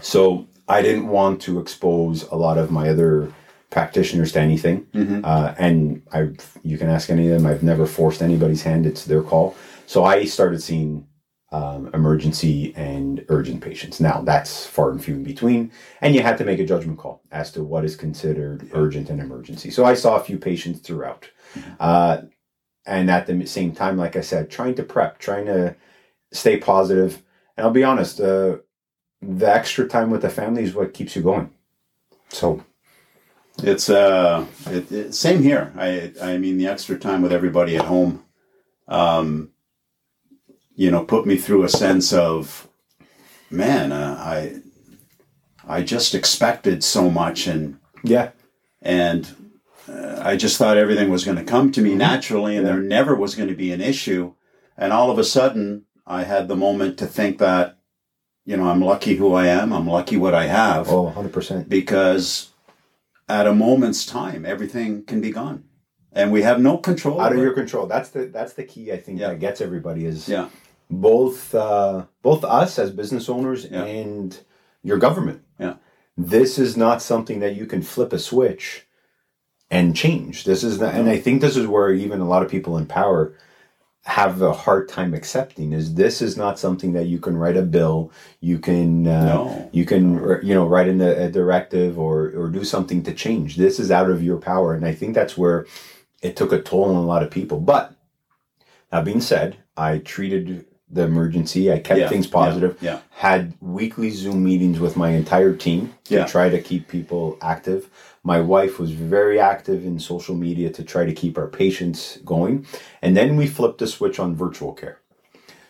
[0.00, 3.32] So I didn't want to expose a lot of my other
[3.70, 5.20] practitioners to anything, Mhm.
[5.24, 6.28] uh, and I
[6.62, 7.46] you can ask any of them.
[7.50, 9.54] I've never forced anybody's hand; it's their call.
[9.86, 11.06] So I started seeing
[11.50, 14.00] um, emergency and urgent patients.
[14.00, 17.20] Now that's far and few in between, and you had to make a judgment call
[17.30, 19.70] as to what is considered urgent and emergency.
[19.70, 21.28] So I saw a few patients throughout,
[21.80, 22.22] uh,
[22.86, 25.74] and at the same time, like I said, trying to prep, trying to
[26.32, 27.22] stay positive.
[27.56, 28.58] And I'll be honest, uh,
[29.20, 31.50] the extra time with the family is what keeps you going.
[32.28, 32.64] So.
[33.58, 35.72] It's uh, it, it, same here.
[35.76, 38.24] I I mean, the extra time with everybody at home,
[38.88, 39.50] um,
[40.74, 42.66] you know, put me through a sense of,
[43.50, 44.62] man, uh, I
[45.68, 48.30] I just expected so much, and yeah,
[48.80, 49.52] and
[49.86, 53.14] uh, I just thought everything was going to come to me naturally, and there never
[53.14, 54.32] was going to be an issue,
[54.78, 57.78] and all of a sudden, I had the moment to think that,
[58.44, 59.72] you know, I'm lucky who I am.
[59.72, 61.68] I'm lucky what I have oh, 100 percent.
[61.68, 62.50] because
[63.28, 65.64] at a moment's time everything can be gone
[66.12, 67.86] and we have no control Out of your control.
[67.86, 68.92] That's the that's the key.
[68.92, 69.28] I think Yeah.
[69.28, 70.48] that gets everybody is yeah
[70.90, 73.84] both uh, both us as business owners Yeah.
[73.84, 74.38] and
[74.82, 75.42] your government.
[75.58, 75.76] Yeah.
[76.18, 78.86] This is not something that you can flip a switch
[79.70, 80.44] and change.
[80.44, 82.84] This is not, and I think this is where even a lot of people in
[82.86, 83.34] power
[84.04, 87.62] have a hard time accepting is this is not something that you can write a
[87.62, 88.10] bill
[88.40, 89.70] you can uh, No.
[89.72, 93.56] you can you know write in a, a directive or or do something to change.
[93.56, 94.74] This is out of your power.
[94.74, 95.66] And i think that's where
[96.20, 97.60] it took a toll on a lot of people.
[97.60, 97.94] But
[98.90, 101.72] that being said i treated the emergency.
[101.72, 102.76] I kept Yeah, things positive.
[102.82, 106.26] Yeah, had weekly zoom meetings with my entire team to Yeah.
[106.26, 107.88] try to keep people active
[108.24, 112.66] my wife was very active in social media to try to keep our patients going.
[113.00, 115.00] And then we flipped the switch on virtual care.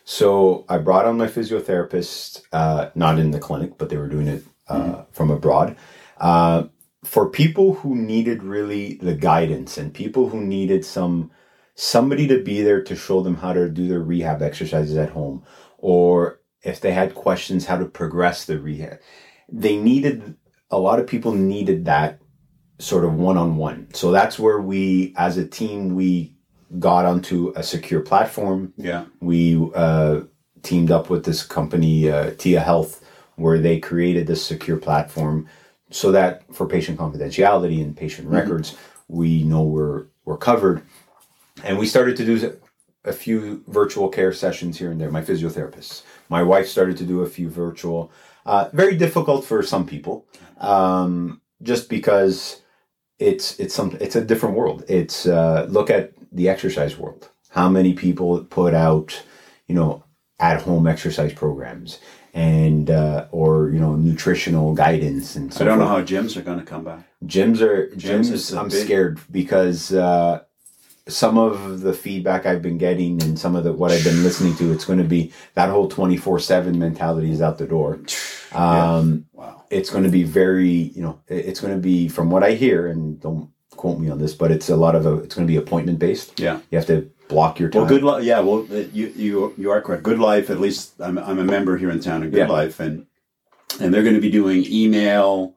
[0.04, 4.28] So i brought on my physiotherapist uh, not in the clinic but they were doing
[4.28, 5.76] it uh, from abroad.
[6.18, 6.64] Uh,
[7.04, 11.30] for people who needed really the guidance and people who needed some
[11.74, 15.42] somebody to be there to show them how to do their rehab exercises at home
[15.78, 18.98] or if they had questions how to progress the rehab
[19.48, 20.36] they needed
[20.70, 22.21] a lot of people needed that
[22.82, 23.88] sort of one-on-one.
[23.94, 26.34] So that's where we as a team we
[26.78, 28.72] got onto a secure platform.
[28.76, 29.04] Yeah.
[29.20, 30.22] We uh,
[30.62, 33.04] teamed up with this company uh, tia health
[33.36, 35.48] where they created this secure platform
[35.90, 38.76] so that for patient confidentiality and patient records
[39.08, 40.82] we know we're we're covered.
[41.62, 42.58] And we started to do
[43.04, 45.10] a few virtual care sessions here and there.
[45.10, 48.10] My physiotherapists my wife started to do a few virtual
[48.44, 50.26] uh, very difficult for some people
[50.58, 52.61] um, just because
[53.22, 57.68] it's it's some it's a different world it's uh, look at the exercise world how
[57.68, 59.22] many people put out
[59.68, 60.02] you know
[60.38, 61.98] at home exercise programs
[62.34, 66.42] and uh, or you know nutritional guidance and so I don't know how gyms are
[66.42, 67.00] going to come back.
[67.24, 68.58] gyms are Gyms gyms.
[68.58, 70.42] I'm big- scared because uh,
[71.08, 74.54] some of the feedback I've been getting and some of the what I've been listening
[74.56, 78.00] to, it's going to be that whole twenty four seven mentality is out the door.
[78.52, 79.64] Um, Wow.
[79.70, 82.86] It's going to be very, you know, it's going to be from what I hear,
[82.86, 85.50] and don't quote me on this, but it's a lot of a, it's going to
[85.50, 86.38] be appointment based.
[86.38, 86.60] Yeah.
[86.70, 87.82] You have to block your time.
[87.82, 88.22] Well, good life.
[88.22, 88.40] Yeah.
[88.40, 90.02] Well, uh, you you you are correct.
[90.02, 90.50] Good life.
[90.50, 92.48] At least I'm I'm a member here in town of Good Yeah.
[92.48, 93.06] Life, and
[93.80, 95.54] and they're going to be doing email,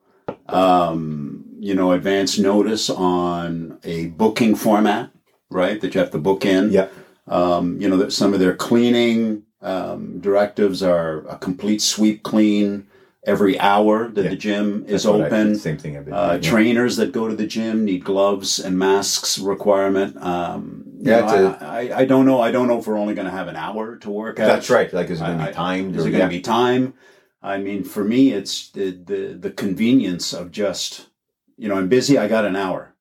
[0.47, 5.12] um, you know, advance notice on a booking format,
[5.56, 5.80] right?
[5.82, 6.72] That you have to book in.
[6.72, 6.88] Yeah.
[7.28, 12.86] Um, you know, that some of their cleaning um, directives are a complete sweep clean
[13.26, 14.30] every hour that Yeah.
[14.30, 15.56] the gym is That's what I- open.
[15.56, 16.50] same thing been Uh, yeah.
[16.52, 20.15] trainers that go to the gym need gloves and masks requirement.
[20.22, 22.39] Um, Yeah, know, I, I, I don't know.
[22.39, 24.48] I don't know if we're only going to have an hour to work out.
[24.48, 24.94] That's right.
[24.94, 25.96] Like, is it going to be timed?
[25.96, 26.94] Is it going to be time?
[27.41, 31.08] I mean, for me, it's the, the the convenience of just
[31.58, 32.18] you know I'm busy.
[32.18, 32.94] I got an hour,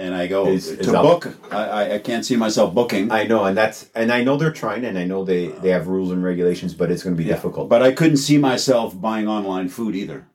[0.00, 1.02] and I go Is- is to up.
[1.08, 1.22] book.
[1.52, 3.10] I, I- can't see myself booking.
[3.20, 5.86] I know, and that's and I know they're trying, and I know they they have
[5.88, 7.34] rules and regulations, but it's going to be Yeah.
[7.36, 7.68] difficult.
[7.68, 10.26] But I couldn't see myself buying online food either,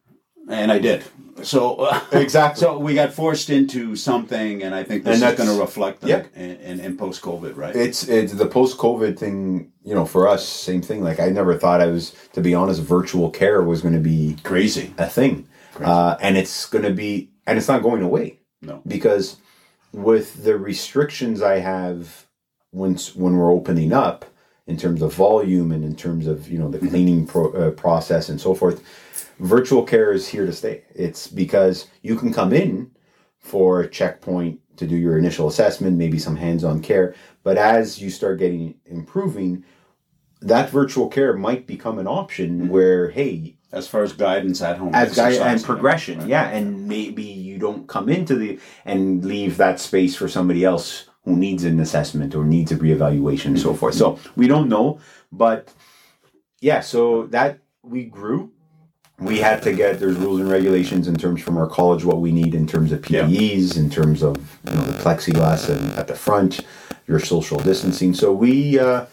[0.50, 1.04] and I did.
[1.44, 2.62] So uh, Exactly.
[2.62, 5.62] So we got forced into something, and I think this And is that's- going to
[5.62, 6.24] reflect yeah.
[6.36, 7.76] in, in, in post COVID, right?
[7.76, 9.72] it's it's the post COVID thing.
[9.84, 11.04] You know, for us, same thing.
[11.10, 14.36] Like I never thought I was, to be honest, virtual care was going to be
[14.44, 14.94] crazy.
[14.98, 15.92] a thing, Crazy.
[15.92, 18.40] uh, and it's going to be, and it's not going away.
[18.62, 18.82] No.
[18.88, 19.38] because
[19.96, 22.26] with the restrictions I have
[22.74, 24.26] once when we're opening up
[24.68, 28.30] in terms of volume and in terms of you know the cleaning pro, uh, process
[28.30, 28.84] and so forth,
[29.40, 30.84] virtual care is here to stay.
[30.94, 32.92] It's because you can come in
[33.40, 38.10] for a checkpoint to do your initial assessment, maybe some hands-on care, but as you
[38.10, 39.64] start getting improving,
[40.42, 44.94] that virtual care might become an option where hey As far as guidance at home,
[44.94, 46.28] as exercise, and progression right?
[46.28, 47.24] yeah and maybe
[47.56, 50.88] you don't come into the and leave that space for somebody else
[51.24, 53.80] who needs an assessment or needs a reevaluation and so Mm-hmm.
[53.80, 55.00] forth so we don't know
[55.32, 55.60] but
[56.62, 58.52] yeah so that we grew
[59.30, 62.32] we had to get there's rules and regulations in terms from our college what we
[62.42, 63.24] need in terms of Yeah.
[63.24, 66.52] PPEs in terms of you know the plexiglass and at the front
[67.08, 69.06] your social distancing so we uh,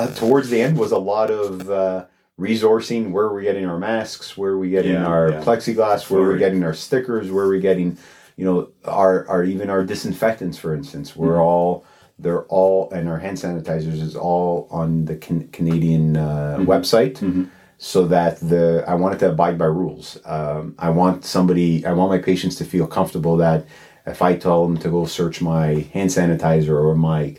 [0.00, 2.04] uh, towards the end was a lot of uh,
[2.38, 5.40] resourcing where we're getting our masks where we getting Yeah, our yeah.
[5.42, 7.96] plexiglass where we're getting our stickers where we're getting
[8.36, 11.16] you know our, our even our disinfectants for instance.
[11.16, 11.84] We're all
[12.18, 18.06] they're all and our hand sanitizers is all on the can- canadian uh, website so
[18.06, 20.18] that the i want it to abide by rules.
[20.26, 23.66] Um, i want somebody i want my patients to feel comfortable that
[24.06, 27.36] if i tell them to go search my hand sanitizer or my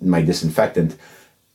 [0.00, 0.96] my disinfectant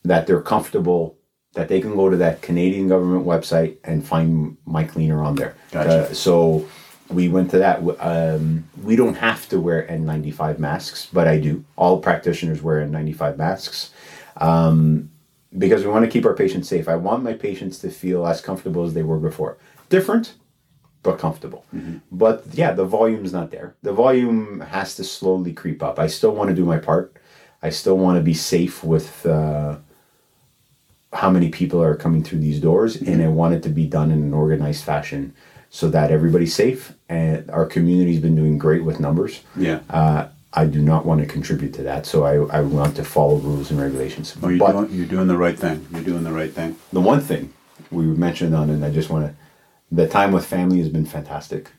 [0.04, 1.17] that they're comfortable
[1.58, 5.56] that they can go to that Canadian government website and find my cleaner on there.
[5.72, 5.90] Gotcha.
[5.90, 6.68] Uh, so
[7.10, 7.82] we went to that.
[8.00, 11.66] Um, we don't have to wear N95 masks, but I do.
[11.76, 13.92] All practitioners wear N95 masks
[14.38, 15.10] um,
[15.58, 16.88] because we want to keep our patients safe.
[16.88, 19.58] I want my patients to feel as comfortable as they were before.
[19.90, 20.36] Different,
[21.02, 21.66] but comfortable.
[22.12, 23.76] But yeah, the volume's not there.
[23.82, 25.98] The volume has to slowly creep up.
[25.98, 27.18] I still want to do my part.
[27.64, 29.78] I still want to be safe with uh,
[31.18, 34.12] how many people are coming through these doors, and I want it to be done
[34.12, 35.34] in an organized fashion
[35.70, 36.94] so that everybody's safe.
[37.10, 39.42] And our community's been doing great with numbers.
[39.56, 39.80] Yeah.
[39.90, 43.38] Uh, I do not want to contribute to that, so I, I want to follow
[43.38, 44.36] rules and regulations.
[44.42, 45.86] Oh, you're but doing, you're doing the right thing.
[45.92, 46.78] You're doing the right thing.
[46.94, 47.52] the one thing
[47.92, 49.36] we mentioned on, and I just want to,
[49.92, 51.72] the time with family has been fantastic.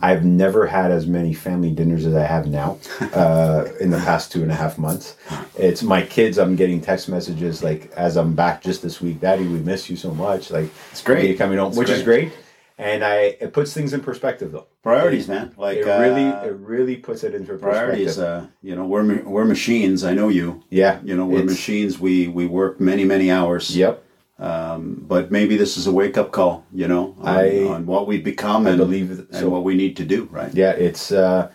[0.00, 2.78] I've never had as many family dinners as I have now
[3.12, 5.16] uh, in the past two and a half months.
[5.58, 6.38] It's my kids.
[6.38, 9.96] I'm getting text messages like as I'm back just this week, Daddy, we miss you
[9.96, 10.50] so much.
[10.50, 11.28] Like It's great.
[11.28, 12.32] you're coming home, It's which is great.
[12.78, 14.66] And I it puts things in perspective though.
[14.82, 15.54] Priorities, man.
[15.56, 17.70] Like It really uh, it really puts it into perspective.
[17.72, 18.18] priorities.
[18.18, 20.02] Uh, you know, we're we're machines.
[20.04, 20.62] I know you.
[20.70, 21.98] yeah, You know, we're machines.
[21.98, 23.76] We we work many many hours.
[23.76, 24.03] Yep.
[24.38, 26.64] Um, but maybe this is a wake up call.
[26.72, 29.48] You know, on, I- on what we've become I and believe it- and so.
[29.48, 30.24] what we need to do.
[30.30, 30.52] Right.
[30.54, 31.50] yeah it's uh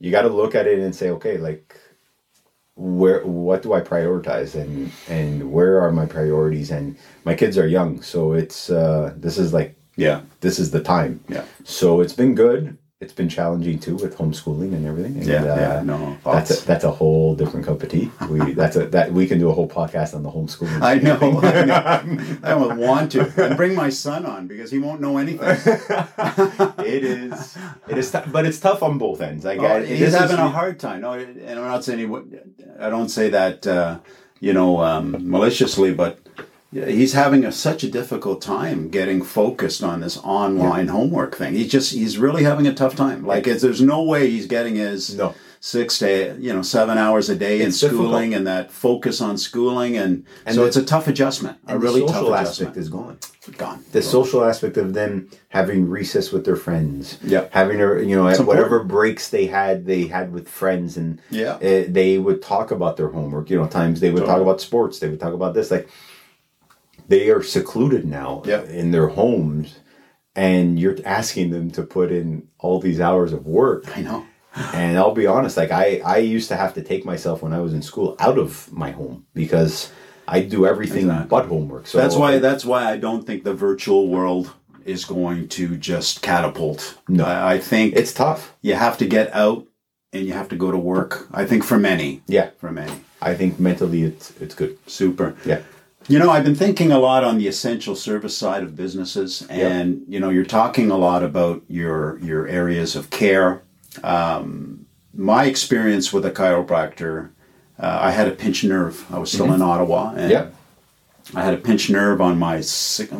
[0.00, 1.76] you got to look at it and say okay like
[2.76, 7.68] where what do i prioritize and and where are my priorities and my kids are
[7.68, 10.22] young so it's uh this is like Yeah.
[10.40, 11.44] this is the time Yeah.
[11.62, 15.42] so it's been good it's been challenging too with homeschooling and everything and, Yeah.
[15.44, 15.82] uh, yeah.
[15.82, 16.16] No.
[16.24, 18.10] that's a, that's a whole different cup of tea.
[18.30, 20.80] We that's a that we can do a whole podcast on the homeschooling.
[20.82, 21.18] I know.
[21.42, 22.38] I know.
[22.50, 25.48] I would want to and bring my son on because he won't know anything.
[26.84, 27.56] it is
[27.88, 29.44] it is, but it's tough on both ends.
[29.46, 31.00] I Oh, guess he's This is- having a hard time.
[31.02, 32.26] No, and I'm not saying he would.
[32.78, 33.98] I don't say that, uh,
[34.40, 36.18] you know, um, maliciously, but
[36.74, 41.54] he's having a, such a difficult time getting focused on this online homework thing.
[41.54, 43.24] He's just he's really having a tough time.
[43.24, 45.34] Like it's, there's no way he's getting his No.
[45.60, 48.08] six to you know seven hours a day in It's difficult.
[48.08, 51.58] schooling and that focus on schooling and, And so the- it's a tough adjustment.
[51.68, 52.48] A really tough adjustment.
[52.48, 53.18] aspect is gone.
[53.56, 53.84] gone.
[53.92, 57.44] The social aspect of them having recess with their friends, Yeah.
[57.50, 61.54] having a you know whatever breaks they had, they had with friends, and Yeah.
[61.56, 63.48] uh, they would talk about their homework.
[63.50, 65.70] You know, times they would talk about sports, they would talk about this.
[65.70, 65.88] Like
[67.08, 68.68] they are secluded now Yep.
[68.68, 69.78] in their homes,
[70.34, 73.96] and you're asking them to put in all these hours of work.
[73.96, 74.24] I know.
[74.72, 77.58] And I'll be honest, like I, I used to have to take myself when I
[77.60, 79.90] was in school out of my home because
[80.28, 81.26] I do everything Exactly.
[81.28, 81.86] but homework.
[81.88, 84.52] So that's why that's why I don't think the virtual world
[84.84, 86.98] is going to just catapult.
[87.08, 87.24] No.
[87.24, 88.54] I, I think it's tough.
[88.62, 89.66] you have to get out
[90.12, 91.26] and you have to go to work.
[91.32, 94.78] I think for many, Yeah, for many, I think mentally it's it's good.
[94.86, 95.34] super.
[95.44, 95.62] Yeah.
[96.06, 100.04] You know, I've been thinking a lot on the essential service side of businesses, and
[100.08, 103.62] you know, you're talking a lot about your your areas of care.
[104.02, 107.30] Um, my experience with a chiropractor,
[107.78, 109.04] uh, I had a pinched nerve.
[109.10, 110.46] I was still in Ottawa, and Yeah.
[111.34, 112.60] I had a pinched nerve on my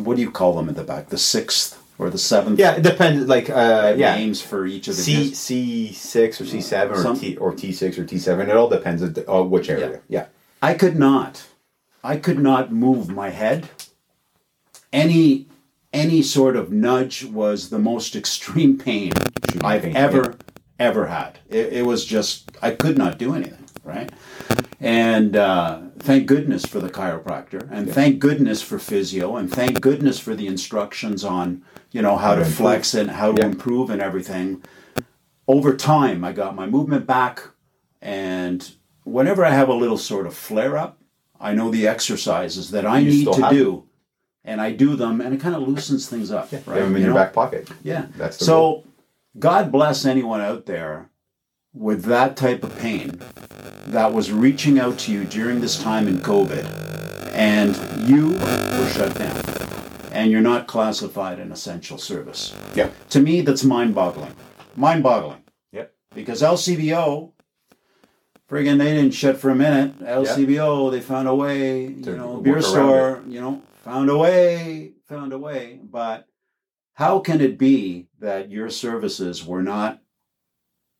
[0.03, 1.09] what do you call them at the back?
[1.09, 2.59] The sixth or the seventh?
[2.59, 3.27] Yeah, it depends.
[3.27, 7.01] Like, uh, yeah, names for each of the C C six or C seven or
[7.01, 8.47] Some- T or T six or T seven.
[8.47, 10.01] It all depends on on which area.
[10.07, 10.25] Yeah.
[10.61, 11.45] I could not.
[12.05, 13.67] I could not move my head.
[14.93, 15.47] Any
[15.91, 19.11] any sort of nudge was the most extreme pain
[19.61, 20.37] I've ever
[20.77, 21.39] ever had.
[21.49, 23.65] It, it was just I could not do anything.
[23.83, 24.11] Right.
[24.79, 30.19] And uh, thank goodness for the chiropractor, and thank goodness for physio, and thank goodness
[30.19, 33.89] for the instructions on you know how, How to, to flex and how to improve
[33.89, 34.63] and everything.
[35.47, 37.41] Over time, I got my movement back,
[38.01, 38.69] and
[39.03, 40.99] whenever I have a little sort of flare up,
[41.39, 43.83] I know the exercises that I You need to do,
[44.43, 46.51] and I do them, and it kind of loosens things up.
[46.51, 46.67] Right.
[46.67, 46.77] Right?
[46.77, 47.21] Have them in You your know?
[47.21, 47.69] back pocket.
[47.83, 48.07] Yeah.
[48.17, 48.83] That's so,
[49.37, 51.09] God bless anyone out there
[51.73, 53.21] with that type of pain
[53.87, 56.65] that was reaching out to you during this time in COVID,
[57.33, 57.75] and
[58.07, 59.43] you were shut down,
[60.13, 62.55] and you're not classified an essential service.
[62.75, 62.89] Yeah.
[63.09, 64.33] To me, that's mind-boggling.
[64.77, 65.43] Mind-boggling.
[65.73, 65.93] Yep.
[66.13, 67.31] Because LCBO,
[68.49, 69.99] friggin', they didn't shut for a minute.
[69.99, 71.93] LCBO, they found a way.
[72.03, 75.79] To You know, beer store, you know, found a way, found a way.
[75.83, 76.27] But
[76.93, 80.01] how can it be that your services were not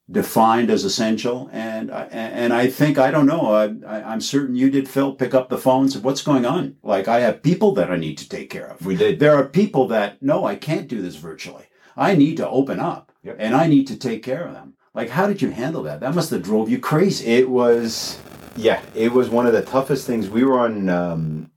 [0.10, 1.50] defined as essential?
[1.52, 3.54] And I, and I think I don't know.
[3.54, 5.14] I, I'm certain you did, Phil.
[5.16, 5.98] Pick up the phones.
[5.98, 6.76] What's going on?
[6.84, 8.86] Like I have people that I need to take care of.
[8.86, 9.20] We did.
[9.20, 11.66] There are people that no, I can't do this virtually.
[11.98, 13.38] I need to open up, Yep.
[13.40, 14.75] and I need to take care of them.
[14.96, 16.00] Like, how did you handle that?
[16.00, 17.26] That must have drove you crazy.
[17.26, 18.18] It was,
[18.56, 20.30] yeah, it was one of the toughest things.
[20.30, 21.52] We were on, um,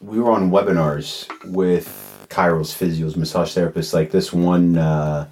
[0.00, 3.92] we were on webinars with chiros physios, massage therapists.
[3.92, 5.28] Like this one, uh,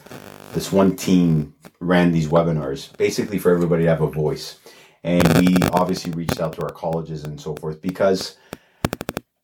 [0.52, 4.58] this one team ran these webinars basically for everybody to have a voice,
[5.02, 8.36] and we obviously reached out to our colleges and so forth because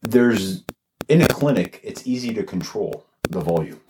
[0.02, 0.62] there's
[1.08, 3.80] in a clinic, it's easy to control the volume.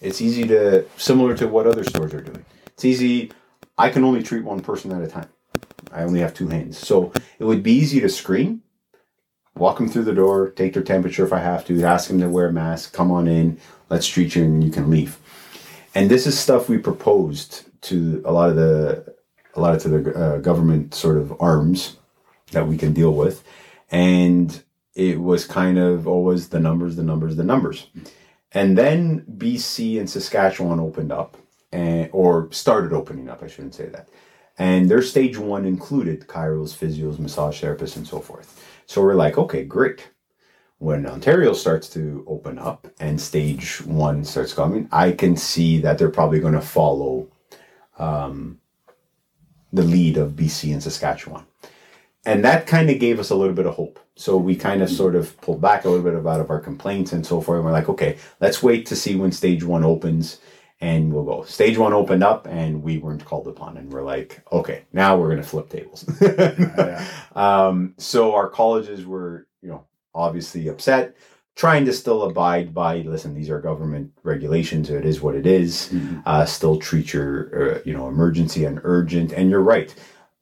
[0.00, 2.44] It's easy to similar to what other stores are doing.
[2.76, 3.32] It's easy.
[3.78, 5.30] I can only treat one person at a time.
[5.92, 8.60] I only have two hands, so it would be easy to screen,
[9.56, 12.28] walk them through the door, take their temperature if I have to, ask them to
[12.28, 13.58] wear a mask, come on in,
[13.88, 15.18] let's treat you, and you can leave.
[15.94, 19.14] And this is stuff we proposed to a lot of the
[19.54, 21.96] a lot of to the uh, government sort of arms
[22.50, 23.42] that we can deal with,
[23.90, 24.62] and
[24.94, 27.86] it was kind of always the numbers, the numbers, the numbers.
[28.52, 31.38] And then BC and Saskatchewan opened up,
[31.76, 33.42] and or started opening up.
[33.42, 34.08] I shouldn't say that.
[34.58, 38.64] And their stage one included chiros, physios, massage therapists, and so forth.
[38.86, 40.08] So we're like, okay, great.
[40.78, 45.98] When Ontario starts to open up and stage one starts coming, I can see that
[45.98, 47.28] they're probably going to follow
[47.98, 48.58] um,
[49.72, 51.44] the lead of BC and Saskatchewan.
[52.24, 54.00] And that kind of gave us a little bit of hope.
[54.16, 57.12] So we kind of sort of pulled back a little bit out of our complaints
[57.12, 57.58] and so forth.
[57.58, 60.40] And we're like, okay, let's wait to see when stage one opens
[60.80, 61.42] and we'll go.
[61.44, 63.76] Stage one opened up and we weren't called upon.
[63.78, 66.04] And we're like, okay, now we're going to flip tables.
[67.34, 71.16] um, so our colleges were, you know, obviously upset,
[71.54, 74.90] trying to still abide by, listen, these are government regulations.
[74.90, 75.88] It is what it is.
[75.92, 76.22] Mhm.
[76.26, 79.32] Uh, still treat your, uh, you know, emergency and urgent.
[79.32, 79.94] And you're right.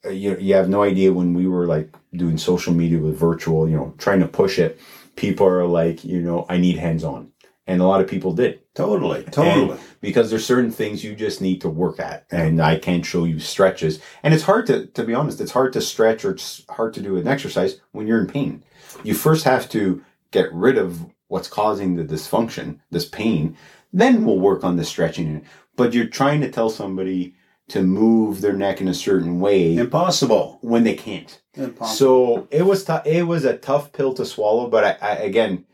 [0.04, 3.68] Uh, you, you have no idea when we were like doing social media with virtual,
[3.68, 4.80] you know, trying to push it.
[5.14, 7.30] People are like, you know, I need hands on.
[7.66, 9.78] And a lot of people did Totally, totally.
[10.00, 13.38] because there's certain things you just need to work at and i can't show you
[13.38, 16.92] stretches and it's hard to to be honest it's hard to stretch or it's hard
[16.94, 18.62] to do an exercise when you're in pain
[19.04, 20.02] you first have to
[20.32, 23.56] get rid of what's causing the dysfunction, this pain,
[23.92, 25.44] then we'll work on the stretching.
[25.76, 27.34] But you're trying to tell somebody
[27.68, 30.58] to move their neck in a certain way Impossible.
[30.60, 31.40] when they can't.
[31.54, 31.86] Impossible.
[31.96, 35.64] So it was tou- it was a tough pill to swallow, but I, I again,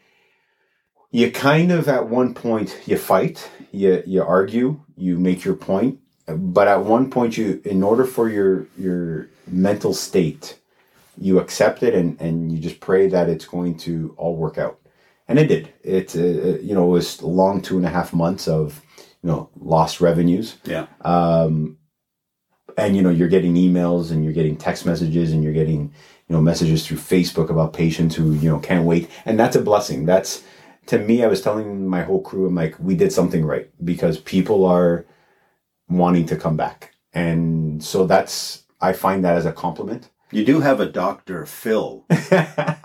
[1.10, 5.98] you kind of at one point you fight, you you argue, you make your point,
[6.26, 10.58] but at one point you, in order for your your mental state,
[11.18, 14.78] you accept it and and you just pray that it's going to all work out,
[15.26, 15.72] and it did.
[15.82, 18.80] It uh, you know it was long two and a half months of
[19.22, 20.86] you know lost revenues yeah.
[21.02, 21.76] um,
[22.76, 25.92] and you know you're getting emails and you're getting text messages and you're getting
[26.28, 29.60] you know messages through facebook about patients who you know can't wait and that's a
[29.60, 30.42] blessing that's
[30.90, 34.18] to me i was telling my whole crew i'm like we did something right because
[34.18, 35.06] people are
[35.88, 36.78] wanting to come back
[37.12, 41.40] and so that's i find that as a compliment You do have a Dr.
[41.44, 42.06] Phil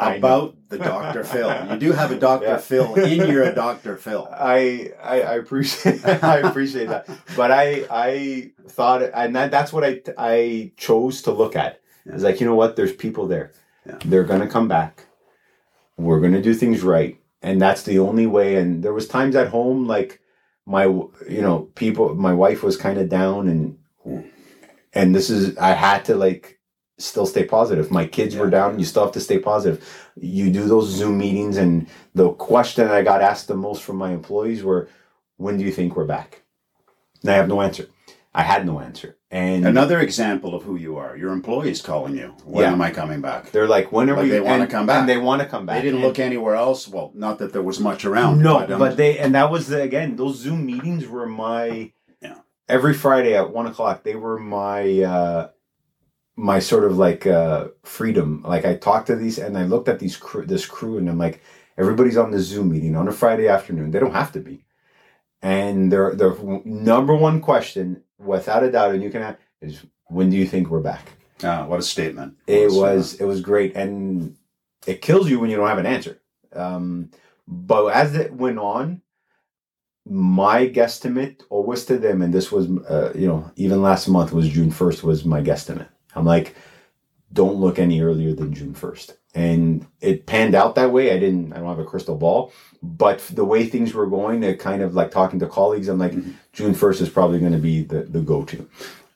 [0.01, 1.23] about the Dr.
[1.23, 1.49] Phil.
[1.69, 2.45] You do have a Dr.
[2.49, 2.57] Yeah.
[2.69, 3.93] Phil in your Dr.
[4.03, 4.23] Phil.
[4.55, 6.01] I, I I appreciate
[6.33, 7.05] I appreciate that,
[7.37, 7.65] but I
[8.07, 8.09] I
[8.77, 11.71] thought and that, that's what I I chose to look at.
[12.13, 12.73] It's like you know what?
[12.77, 13.47] There's people there.
[13.85, 13.99] Yeah.
[14.09, 15.05] They're gonna come back.
[15.97, 17.13] We're gonna do things right,
[17.45, 18.55] and that's the only way.
[18.55, 20.19] And there was times at home like
[20.65, 22.15] my you know people.
[22.15, 23.77] My wife was kind of down, and
[24.93, 26.59] and this is I had to like
[26.97, 27.91] still stay positive.
[27.91, 28.79] My kids were down.
[28.79, 29.85] You still have to stay positive.
[30.15, 34.11] You do those Zoom meetings, and the question I got asked the most from my
[34.11, 34.89] employees were,
[35.37, 36.41] "When do you think we're back?"
[37.21, 37.85] And I have no answer.
[38.37, 41.15] I had no answer, and Another example of who you are.
[41.15, 42.33] Your employees calling you.
[42.43, 42.73] When Yeah.
[42.73, 43.49] am I coming back?
[43.51, 44.99] they're like, "When are Like we?" they wanna come back.
[44.99, 45.77] and they want to come back.
[45.77, 46.85] They didn't And- look anywhere else.
[46.85, 48.41] Well, not that there was much around.
[48.41, 52.35] No, um, but they and that was the, again those Zoom meetings were my Yeah.
[52.67, 54.03] every Friday at one o'clock.
[54.03, 55.47] They were my uh
[56.35, 58.43] my sort of like uh freedom.
[58.45, 61.17] Like I talked to these and I looked at these crew, this crew and I'm
[61.17, 61.39] like,
[61.77, 63.91] everybody's on the Zoom meeting on a Friday afternoon.
[63.91, 64.65] They don't have to be.
[65.45, 66.33] And their their
[66.65, 70.71] number one question, without a doubt, and you can have, is when do you think
[70.71, 71.11] we're back?
[71.43, 72.35] Ah, what a statement.
[72.47, 74.35] It a was it was great, and
[74.87, 76.19] it kills you when you don't have an answer.
[76.51, 77.11] Um,
[77.47, 79.03] but as it went on,
[80.03, 84.49] my guesstimate always to them, and this was uh, you know even last month was
[84.49, 85.89] June first was my guesstimate.
[86.15, 86.55] I'm like,
[87.31, 91.11] don't look any earlier than June first, and it panned out that way.
[91.13, 91.53] I didn't.
[91.53, 94.95] I don't have a crystal ball, but the way things were going, it kind of
[94.95, 95.87] like talking to colleagues.
[95.89, 96.33] I'm like, Mhm.
[96.53, 98.67] June first is probably going to be the the go to,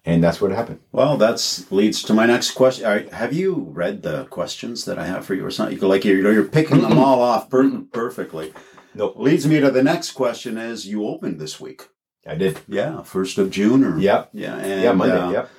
[0.05, 0.79] and that's what happened.
[0.91, 3.07] Well, that's leads to my next question.
[3.11, 5.77] Have you read the questions that I have for you, or something?
[5.79, 8.53] You like you're, you're picking them all off per- perfectly.
[8.93, 11.87] No, Leads me to the next question: Is you opened this week?
[12.27, 12.59] I did.
[12.67, 14.31] Yeah, first of June, or Yep.
[14.33, 15.15] yeah, and, yeah, Monday.
[15.17, 15.49] uh, yep.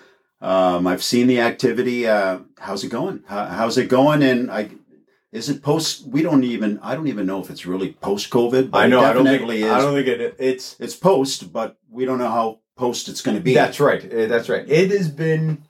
[0.40, 2.06] Um, I've seen the activity.
[2.06, 3.22] Uh, how's it going?
[3.26, 4.22] How, how's it going?
[4.22, 4.70] And I
[5.32, 6.06] is it post?
[6.06, 6.78] We don't even.
[6.82, 8.70] I don't even know if it's really post COVID.
[8.72, 9.00] I know.
[9.00, 9.40] It I don't think.
[9.40, 10.76] definitely I don't think it, it's.
[10.80, 13.54] It's post, but we don't know how post it's going to be.
[13.54, 14.02] That's right.
[14.02, 14.68] uh, That's right.
[14.68, 15.62] It has been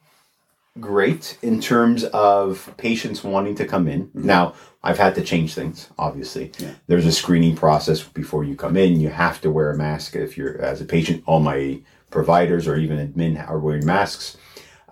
[0.79, 4.11] great in terms of patients wanting to come in.
[4.15, 5.91] Now, I've had to change things.
[5.99, 6.71] Obviously, Yeah.
[6.87, 9.01] there's a screening process before you come in.
[9.01, 11.23] You have to wear a mask if you're as a patient.
[11.27, 14.37] All my providers or even admin are wearing masks.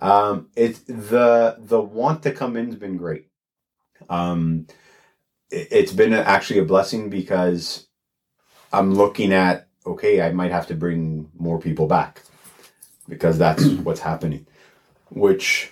[0.01, 3.27] Um, it's the the want to come in has been great.
[4.09, 4.67] Um,
[5.51, 7.87] it, it's been actually a blessing because
[8.71, 12.21] I'm looking at okay, I might have to bring more people back
[13.07, 14.47] because that's what's happening.
[15.09, 15.71] Which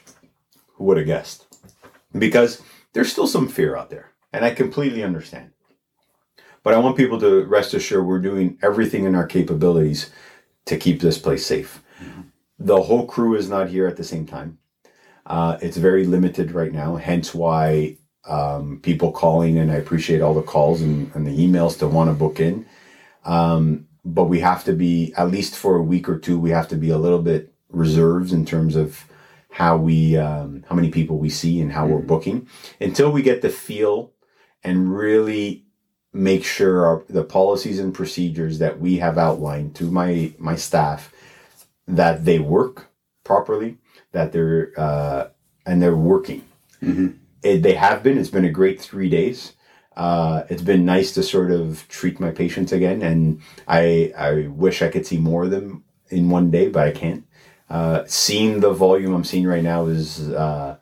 [0.73, 1.45] who would have guessed?
[2.17, 2.61] Because
[2.93, 5.51] there's still some fear out there, and I completely understand.
[6.63, 10.09] But I want people to rest assured we're doing everything in our capabilities
[10.65, 11.81] to keep this place safe.
[12.59, 14.57] The whole crew is not here at the same time.
[15.25, 20.33] Uh, it's very limited right now, hence why um, people calling, and I appreciate all
[20.33, 22.65] the calls and, and the emails to want to book in.
[23.25, 26.67] Um, but we have to be, at least for a week or two, we have
[26.69, 29.05] to be a little bit reserved in terms of
[29.49, 32.47] how we, um, how many people we see and how we're booking
[32.79, 34.13] until we get the feel
[34.63, 35.65] and really
[36.13, 41.13] make sure our, the policies and procedures that we have outlined to my my staff
[41.87, 42.87] that they work
[43.23, 43.77] properly,
[44.11, 45.27] that they're uh,
[45.65, 46.43] and they're working.
[46.81, 47.15] Mhm.
[47.43, 48.17] It, they have been.
[48.17, 49.53] It's been a great three days.
[49.95, 54.81] Uh, it's been nice to sort of treat my patients again, and I I wish
[54.81, 57.23] I could see more of them in one day, but I can't.
[57.69, 60.77] Uh, seeing the volume I'm seeing right now is uh,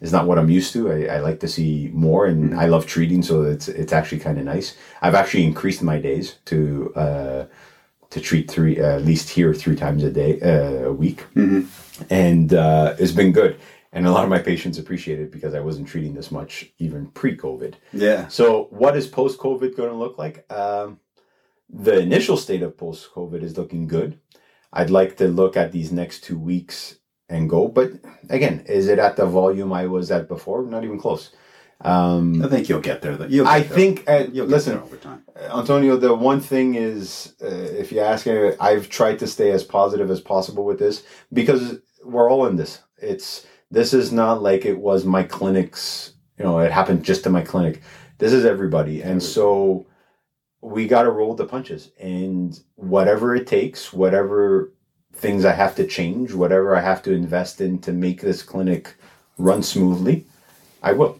[0.00, 0.90] is not what I'm used to.
[0.90, 4.38] I, I like to see more, and I love treating, so it's it's actually kind
[4.38, 4.76] of nice.
[5.02, 7.44] I've actually increased my days to uh,
[8.10, 11.66] to treat three uh, at least here three times a day uh, a week, Mhm.
[12.10, 13.56] and uh, it's been good.
[13.92, 17.06] And a lot of my patients appreciate it because I wasn't treating this much even
[17.08, 17.74] pre COVID.
[17.92, 18.28] Yeah.
[18.28, 20.44] So, what is post COVID going to look like?
[20.52, 21.00] Um,
[21.68, 24.18] the initial state of post COVID is looking good.
[24.72, 26.96] I'd like to look at these next two weeks
[27.28, 27.66] and go.
[27.66, 27.92] But
[28.28, 30.62] again, is it at the volume I was at before?
[30.64, 31.30] Not even close.
[31.82, 33.12] Um, I think you'll get there.
[33.26, 33.76] You'll get I there.
[33.76, 35.22] think, uh, you'll listen, over time.
[35.36, 39.64] Antonio, the one thing is, uh, if you ask me, I've tried to stay as
[39.64, 42.80] positive as possible with this because we're all in this.
[42.98, 46.14] It's this is not like it was my clinic's.
[46.38, 47.82] You know, it happened just to my clinic.
[48.18, 49.86] This is everybody, and so
[50.62, 51.90] we got to roll the punches.
[51.98, 54.72] And whatever it takes, whatever
[55.14, 58.94] things I have to change, whatever I have to invest in to make this clinic
[59.38, 60.26] run smoothly,
[60.82, 61.18] I will.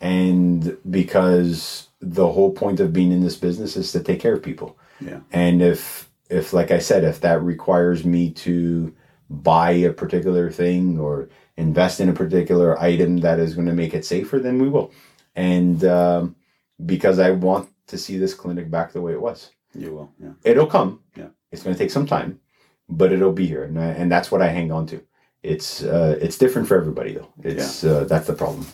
[0.00, 4.42] And because the whole point of being in this business is to take care of
[4.42, 4.78] people.
[5.00, 5.20] Yeah.
[5.32, 8.94] And if if like I said, if that requires me to
[9.30, 13.94] buy a particular thing or invest in a particular item that is going to make
[13.94, 14.92] it safer, then we will.
[15.34, 16.36] And um,
[16.84, 20.12] because I want to see this clinic back the way it was, You will.
[20.22, 20.32] Yeah.
[20.44, 21.00] it'll come.
[21.16, 21.28] Yeah.
[21.50, 22.40] It's going to take some time,
[22.88, 25.02] but it'll be here, and I, and that's what I hang on to.
[25.42, 27.28] It's uh, it's different for everybody though.
[27.42, 28.66] It's uh, that's the problem.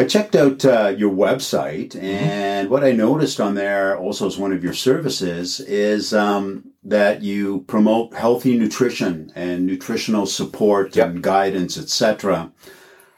[0.00, 4.50] I checked out uh, your website, and what I noticed on there, also as one
[4.50, 11.06] of your services, is um, that you promote healthy nutrition and nutritional support Yep.
[11.06, 12.50] and guidance, etc.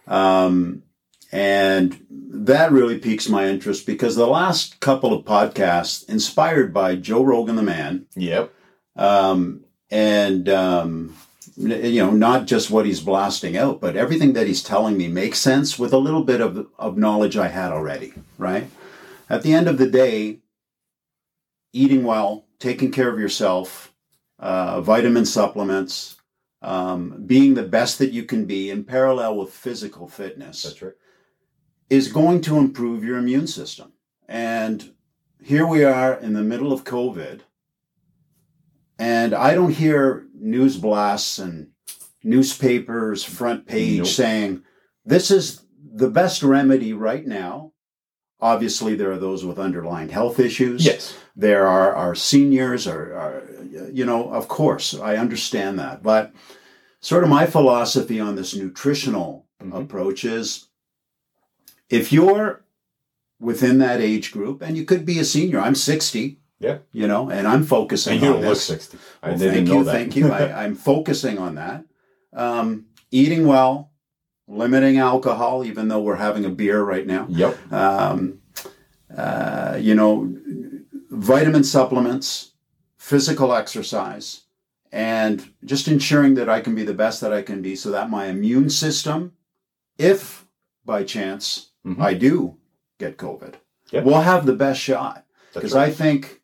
[0.09, 0.83] Um,
[1.31, 7.23] and that really piques my interest because the last couple of podcasts, inspired by Joe
[7.23, 8.53] Rogan, the man, Yep.
[8.97, 11.15] um, and um,
[11.63, 15.39] you know not just what he's blasting out but everything that he's telling me makes
[15.39, 18.69] sense with a little bit of, of knowledge i had already right
[19.31, 20.39] at the end of the day
[21.73, 23.95] eating well taking care of yourself
[24.39, 26.17] uh, vitamin supplements
[26.63, 30.93] um, being the best that you can be in parallel with physical fitness That's right.
[31.91, 33.93] is going to improve your immune system.
[34.29, 34.95] And
[35.43, 37.41] here we are in the middle of COVID,
[38.99, 41.69] and I don't hear news blasts and
[42.23, 44.07] newspapers front page Nope.
[44.07, 44.63] saying
[45.05, 45.63] this is
[45.95, 47.73] the best remedy right now.
[48.41, 50.85] Obviously, there are those with underlying health issues.
[50.85, 51.17] Yes.
[51.37, 53.43] There are our seniors, or, are
[53.93, 56.03] you know, of course, I understand that.
[56.03, 56.33] But
[57.01, 59.83] sort of my philosophy on this nutritional Mhm.
[59.85, 60.69] approach is
[61.89, 62.65] if you're
[63.39, 66.39] within that age group, and you could be a senior, I'm 60.
[66.63, 66.79] Yeah.
[66.93, 68.99] You know, and I'm focusing And you on don't look sixty.
[69.23, 69.93] I Well, didn't thank know you, that.
[69.93, 70.31] thank you.
[70.33, 71.85] I, I'm focusing on that.
[72.33, 73.91] Um, eating well,
[74.49, 77.73] limiting alcohol, even though we're having a beer right now Yep.
[77.73, 78.39] um,
[79.17, 80.33] uh, you know,
[81.11, 82.53] vitamin supplements,
[82.97, 84.43] physical exercise,
[84.93, 88.09] and just ensuring that I can be the best that I can be so that
[88.11, 89.33] my immune system,
[89.99, 90.47] if
[90.85, 92.01] by chance Mhm.
[92.01, 92.57] I do
[92.99, 93.55] get COVID,
[93.91, 94.05] Yep.
[94.05, 95.25] will have the best shot.
[95.55, 95.89] Because right.
[95.89, 96.41] I think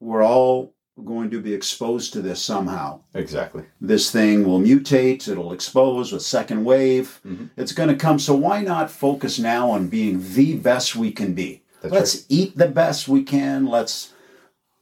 [0.00, 0.74] we're all
[1.04, 3.64] going to be exposed to this somehow exactly.
[3.80, 7.20] this thing will mutate, it'll expose with second wave.
[7.26, 7.50] Mhm.
[7.56, 8.18] It's going to come.
[8.20, 11.62] So why not focus now on being the best we can be?
[11.82, 13.66] That's let's eat the best we can.
[13.66, 14.12] Let's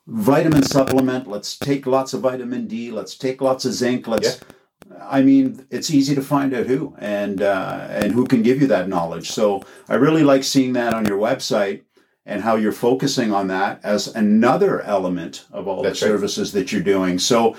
[0.07, 1.29] vitamin supplement.
[1.29, 2.91] Let's take lots of vitamin D.
[2.91, 4.07] Let's take lots of zinc.
[4.07, 4.41] Let's.
[5.09, 8.67] I mean, it's easy to find out who and uh, and who can give you
[8.69, 9.31] that knowledge.
[9.31, 11.83] So I really like seeing that on your website
[12.25, 16.13] and how you're focusing on that as another element of all That's the right.
[16.13, 17.19] services that you're doing.
[17.19, 17.57] So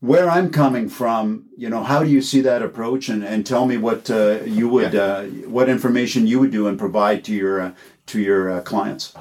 [0.00, 3.08] where I'm coming from, you know, how do you see that approach?
[3.08, 6.78] And, and tell me what uh, you would, uh, what information you would do and
[6.78, 7.72] provide to your uh,
[8.06, 9.12] to your uh, clients.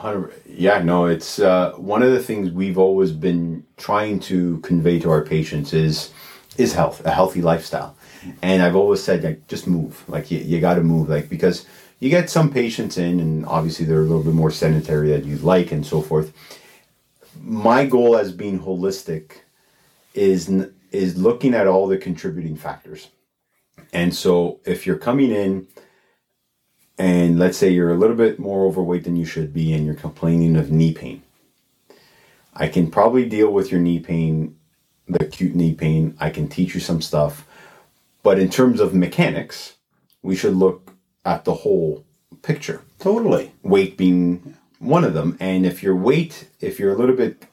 [0.45, 5.09] Yeah, no, it's uh, one of the things we've always been trying to convey to
[5.09, 6.13] our patients is
[6.57, 7.97] is health, a healthy lifestyle.
[8.41, 10.03] And I've always said, like, just move.
[10.07, 11.65] Like, you, you got to move, like, because
[11.99, 15.41] you get some patients in, and obviously they're a little bit more sedentary that you'd
[15.41, 16.31] like, and so forth.
[17.41, 19.31] My goal as being holistic
[20.13, 20.49] is
[20.91, 23.09] is looking at all the contributing factors.
[23.93, 25.67] And so, if you're coming in
[26.97, 29.95] and let's say you're a little bit more overweight than you should be and you're
[29.95, 31.21] complaining of knee pain
[32.55, 34.55] i can probably deal with your knee pain
[35.07, 37.47] the acute knee pain i can teach you some stuff
[38.23, 39.75] but in terms of mechanics
[40.21, 40.93] we should look
[41.27, 42.05] at the whole
[42.41, 42.81] picture.
[42.99, 43.51] Totally.
[43.61, 45.35] weight being one of them.
[45.39, 47.45] And if your weight if you're a little bit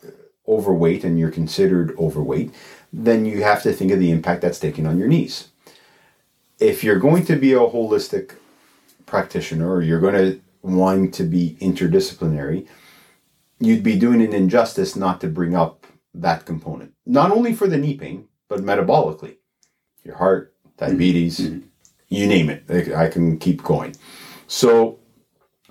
[0.47, 2.51] overweight and you're considered overweight
[2.93, 5.49] then you have to think of the impact that's taking on your knees.
[6.61, 8.27] If you're going to be a holistic
[9.07, 12.67] practitioner or you're going to want to be interdisciplinary
[13.59, 16.93] you'd be doing an injustice not to bring up that component.
[17.07, 19.37] Not only for the knee pain but metabolically.
[20.05, 21.63] Your heart diabetes, Mhm.
[22.09, 22.95] You name it.
[22.95, 23.95] I can keep going.
[24.47, 24.99] So,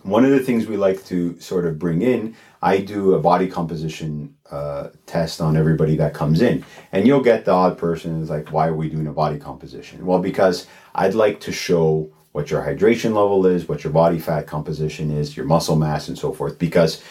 [0.04, 3.48] one of the things we like to sort of bring in, I do a body
[3.48, 8.30] composition uh, test on everybody that comes in, and you'll get the odd person is
[8.30, 12.52] like, "Why are we doing a body composition?" Well, because I'd like to show what
[12.52, 16.34] your hydration level is, what your body fat composition is, your muscle mass, and so
[16.34, 16.60] forth.
[16.60, 17.02] Because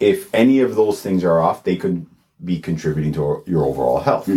[0.00, 2.06] if any of those things are off, they could
[2.44, 4.28] be contributing to your overall health.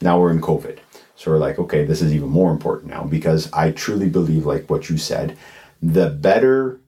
[0.00, 0.78] Now we're in COVID.
[1.18, 4.70] So we're like, okay, this is even more important now because I truly believe, like
[4.70, 5.36] what you said,
[5.82, 6.78] the better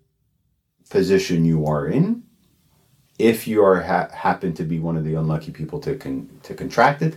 [0.89, 2.22] position you are in,
[3.18, 6.55] if you are ha- happen to be one of the unlucky people to con- to
[6.55, 7.16] contract it,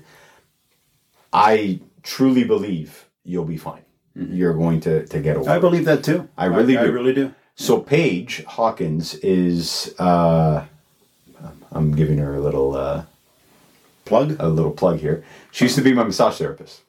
[1.32, 3.84] I truly believe you'll be fine.
[4.16, 5.52] You're going to to get over.
[5.52, 6.28] I believe that too.
[6.36, 6.92] I really I, do.
[6.92, 7.32] really do.
[7.54, 9.94] So Paige Hawkins is.
[10.00, 10.66] Uh,
[11.72, 12.76] I'm giving her a little.
[12.76, 13.04] Uh,
[14.06, 14.36] Plug.
[14.40, 15.24] a little plug here.
[15.52, 16.82] She used to be my massage therapist.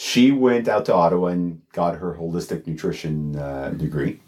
[0.00, 4.20] She went out to Ottawa and got her holistic nutrition uh, degree,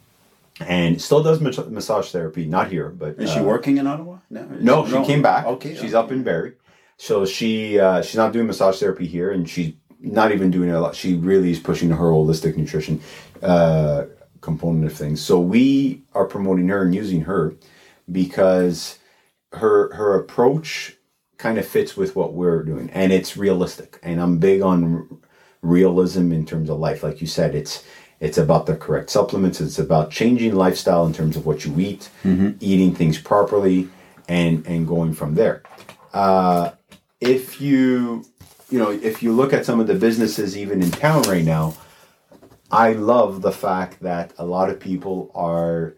[0.59, 2.45] and still does mas- massage therapy.
[2.45, 4.19] Not here, but Is she uh, working in Ottawa?
[4.31, 4.47] No.
[4.59, 5.47] No, she came back.
[5.47, 5.77] Okay.
[5.77, 6.07] she's okay.
[6.07, 6.55] up in Barrie.
[6.97, 10.81] So she uh, she's not doing massage therapy here, and she's not even doing a
[10.81, 10.97] lot.
[10.97, 13.01] She really is pushing her holistic nutrition
[13.41, 14.07] uh,
[14.41, 15.21] component of things.
[15.21, 17.55] So we are promoting her and using her
[18.11, 18.99] because
[19.53, 20.97] her her approach
[21.39, 24.01] kind of fits with what we're doing, and it's realistic.
[24.03, 25.21] And I'm big on
[25.63, 27.55] realism in terms of life, like you said.
[27.55, 27.85] It's
[28.21, 29.61] it's about the correct supplements.
[29.61, 32.11] It's about changing lifestyle in terms of what you eat,
[32.61, 33.89] eating things properly,
[34.29, 35.63] and and going from there.
[36.13, 36.73] Uh,
[37.21, 38.25] if you
[38.71, 41.75] you know if you look at some of the businesses even in town right now,
[42.71, 45.95] I love the fact that a lot of people are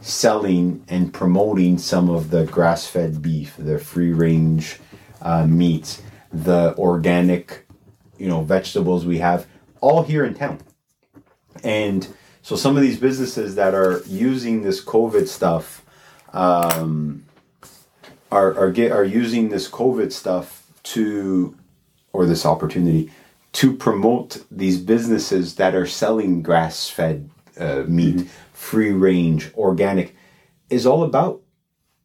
[0.00, 4.78] selling and promoting some of the grass-fed beef, the free-range
[5.20, 6.02] uh, meats,
[6.32, 7.66] the organic,
[8.20, 9.46] you know, vegetables we have,
[9.80, 10.58] all here in town.
[11.64, 12.06] And
[12.42, 15.84] so some of these businesses that are using this COVID stuff
[16.32, 17.24] um,
[18.30, 21.56] are are get, are using this COVID stuff to
[22.12, 23.10] or this opportunity
[23.52, 30.14] to promote these businesses that are selling grass-fed uh, meat, free range, organic,
[30.68, 31.40] is all about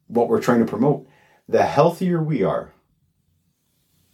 [0.08, 1.06] what we're trying to promote.
[1.48, 2.72] The healthier we are,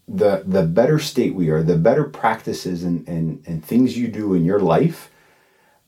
[0.09, 4.35] the the better state we are, the better practices and, and, and things you do
[4.35, 5.11] in your life,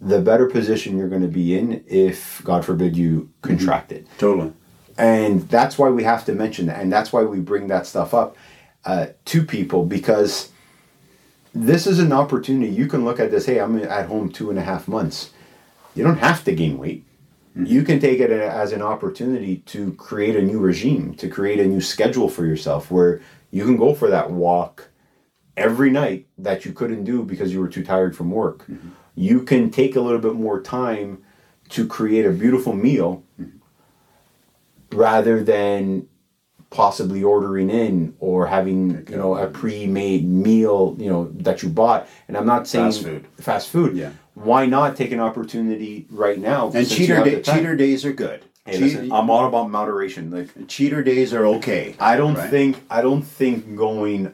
[0.01, 4.07] the better position you're going to be in if, God forbid, you contract it.
[4.19, 4.53] Totally.
[4.97, 8.15] and that's why we have to mention that and that's why we bring that stuff
[8.15, 8.37] up
[8.85, 10.51] uh, to people because
[11.53, 14.59] this is an opportunity you can look at this hey i'm at home two and
[14.59, 15.31] a half months.
[15.97, 17.05] You don't have to gain weight.
[17.57, 21.67] You can take it as an opportunity to create a new regime to create a
[21.67, 23.21] new schedule for yourself where
[23.55, 24.91] you can go for that walk
[25.57, 28.67] every night that you couldn't do because you were too tired from work.
[28.67, 28.89] Mm-hmm.
[29.15, 31.23] You can take a little bit more time
[31.69, 33.59] to create a beautiful meal mm-hmm.
[34.97, 36.09] rather than
[36.71, 42.09] possibly ordering in or having you know a pre-made meal you know that you bought.
[42.27, 43.27] And i'm not saying Fast food.
[43.39, 43.97] fast food.
[43.97, 44.11] Yeah.
[44.35, 46.73] why not take an opportunity right now?
[46.75, 48.45] And cheater day, cheater days are good.
[48.67, 50.31] Hey, listen, i'm all about moderation.
[50.31, 51.95] Like cheater days are okay.
[52.01, 52.49] i don't Right.
[52.51, 54.33] think i don't think going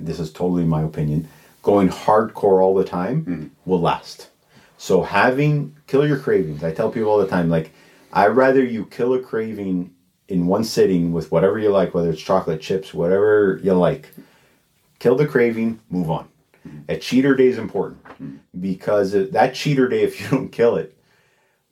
[0.00, 1.28] this is totally my opinion
[1.62, 3.46] going hardcore all the time Mm-hmm.
[3.70, 4.30] will last.
[4.78, 6.64] So having kill your cravings.
[6.64, 7.72] I tell people all the time like
[8.12, 9.94] i rather you kill a craving
[10.28, 14.08] in one sitting with whatever you like whether it's chocolate chips whatever you like.
[14.98, 16.26] Kill the craving move on.
[16.88, 18.00] A cheater day is important
[18.58, 20.96] because that cheater day if you don't kill it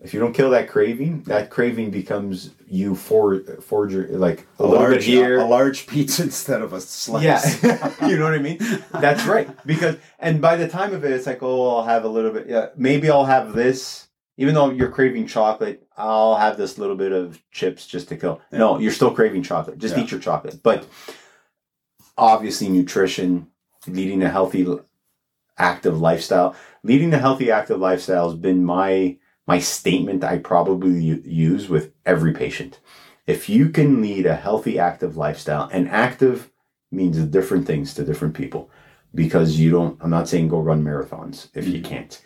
[0.03, 4.65] if you don't kill that craving that craving becomes you for forger like a, A
[4.65, 7.23] little large, bit here a large pizza instead of a slice.
[7.63, 8.59] yeah, you know what I mean.
[8.93, 9.49] That's right.
[9.67, 12.47] Because and by the time of it, it's like, oh, I'll have a little bit.
[12.49, 14.09] Yeah, maybe I'll have this.
[14.37, 18.41] Even though you're craving chocolate, I'll have this little bit of chips just to kill.
[18.51, 19.77] No, you're still craving chocolate.
[19.79, 20.03] Just Yeah.
[20.05, 20.63] eat your chocolate.
[20.63, 20.87] But
[22.17, 23.49] obviously, nutrition,
[23.87, 24.67] leading a healthy,
[25.59, 26.55] active lifestyle.
[26.83, 29.19] Leading a healthy, active lifestyle has been my
[29.51, 30.23] my statement.
[30.25, 30.95] I probably
[31.51, 32.81] use with every patient.
[33.27, 36.51] If you can lead a healthy, active lifestyle, and active
[36.93, 38.71] means different things to different people
[39.15, 41.85] because you don't i'm not saying go run marathons if you mm-hmm.
[41.93, 42.23] can't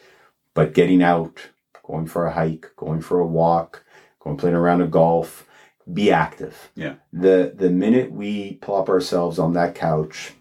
[0.54, 1.50] but getting out
[1.82, 3.84] going for a hike going for a walk
[4.20, 5.46] going playing around a golf
[5.92, 6.94] be active Yeah.
[7.12, 10.32] the the minute we plop ourselves on that couch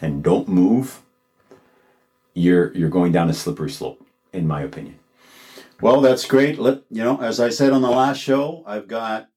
[0.00, 1.02] and don't move
[2.34, 4.98] you're you're going down a slippery slope in my opinion
[5.82, 6.60] Well, that's great.
[6.60, 9.28] Let you know, as I said on the last show, I've got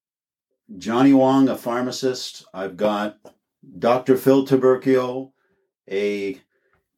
[0.77, 2.45] Johnny Wong, a pharmacist.
[2.53, 3.17] I've got
[3.79, 4.15] Dr.
[4.15, 5.31] Phil Tubercio,
[5.89, 6.39] a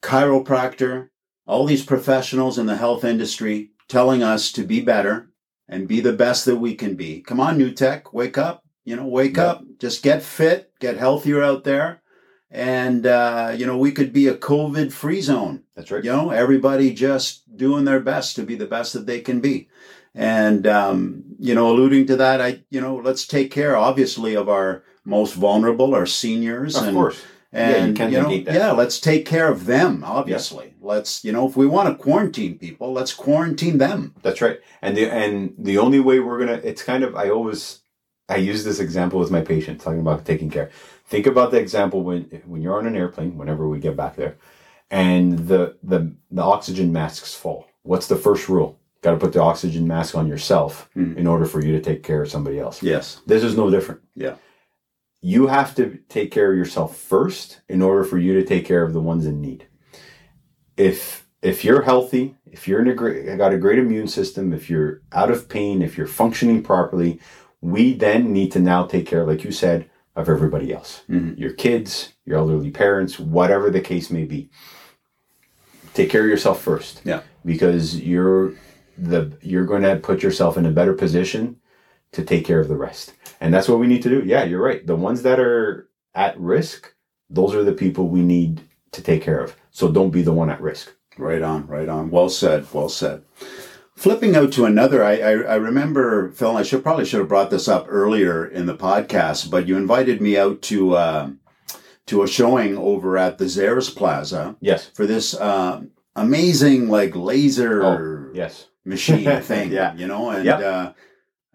[0.01, 1.09] chiropractor.
[1.49, 5.29] all these professionals in the health industry telling us to be better
[5.69, 7.21] and be the best that we can be.
[7.21, 8.63] Come on, New Tec, wake up.
[8.83, 9.45] You know, wake Yeah.
[9.51, 9.63] up.
[9.79, 12.01] Just get fit, get healthier out there,
[12.49, 15.63] and uh, you know we could be a COVID free zone.
[15.75, 16.03] That's right.
[16.03, 19.67] You know, everybody just doing their best to be the best that they can be.
[20.15, 24.49] And, um, you know, alluding to that, I, you know, let's take care, obviously, of
[24.49, 26.75] our most vulnerable, our seniors.
[26.75, 27.23] Of and, course.
[27.53, 28.53] Yeah, you And, can't know, that.
[28.53, 30.73] yeah, let's take care of them, obviously.
[30.81, 34.15] Let's, you know, if we want to quarantine people, let's quarantine them.
[34.23, 34.59] That's right.
[34.81, 37.81] And the and the only way we're gonna it's kind of I always
[38.27, 40.71] I use this example with my patients talking about taking care.
[41.07, 44.37] Think about the example when when you're on an airplane, whenever we get back there,
[44.91, 47.67] and the the the oxygen masks fall.
[47.83, 48.79] What's the first rule?
[49.01, 51.17] Got to put the oxygen mask on yourself Hmm.
[51.17, 52.83] in order for you to take care of somebody else.
[52.83, 53.21] Yes.
[53.25, 54.01] This is no different.
[54.15, 54.35] Yeah.
[55.21, 58.83] You have to take care of yourself first in order for you to take care
[58.83, 59.65] of the ones in need.
[60.75, 64.69] If if you're healthy, if you're in a great, got a great immune system, if
[64.69, 67.19] you're out of pain, if you're functioning properly,
[67.61, 71.03] we then need to now take care, like you said, of everybody else.
[71.09, 71.37] Mhm.
[71.37, 74.49] Your kids, your elderly parents, whatever the case may be.
[75.93, 77.21] Take care of yourself first Yeah.
[77.45, 78.53] because you're
[78.97, 81.57] the you're going to put yourself in a better position
[82.13, 83.13] to take care of the rest.
[83.39, 84.23] And that's what we need to do.
[84.25, 84.85] Yeah, you're right.
[84.85, 86.93] The ones that are at risk,
[87.29, 88.61] those are the people we need
[88.93, 89.55] to take care of.
[89.69, 90.93] So don't be the one at risk.
[91.19, 92.09] Right on, right on.
[92.09, 93.21] Well said, well said.
[93.97, 97.49] Flipping out to another, I, I, I remember, Phil, I should probably should have brought
[97.49, 101.29] this up earlier in the podcast, but you invited me out to uh,
[102.05, 104.91] to a showing over at the Zehrs Plaza Yes.
[104.93, 108.67] for this um amazing like laser Oh, yes.
[108.85, 109.71] machine thing.
[109.71, 109.95] Yeah.
[109.95, 110.59] You know, and Yep.
[110.61, 110.93] uh,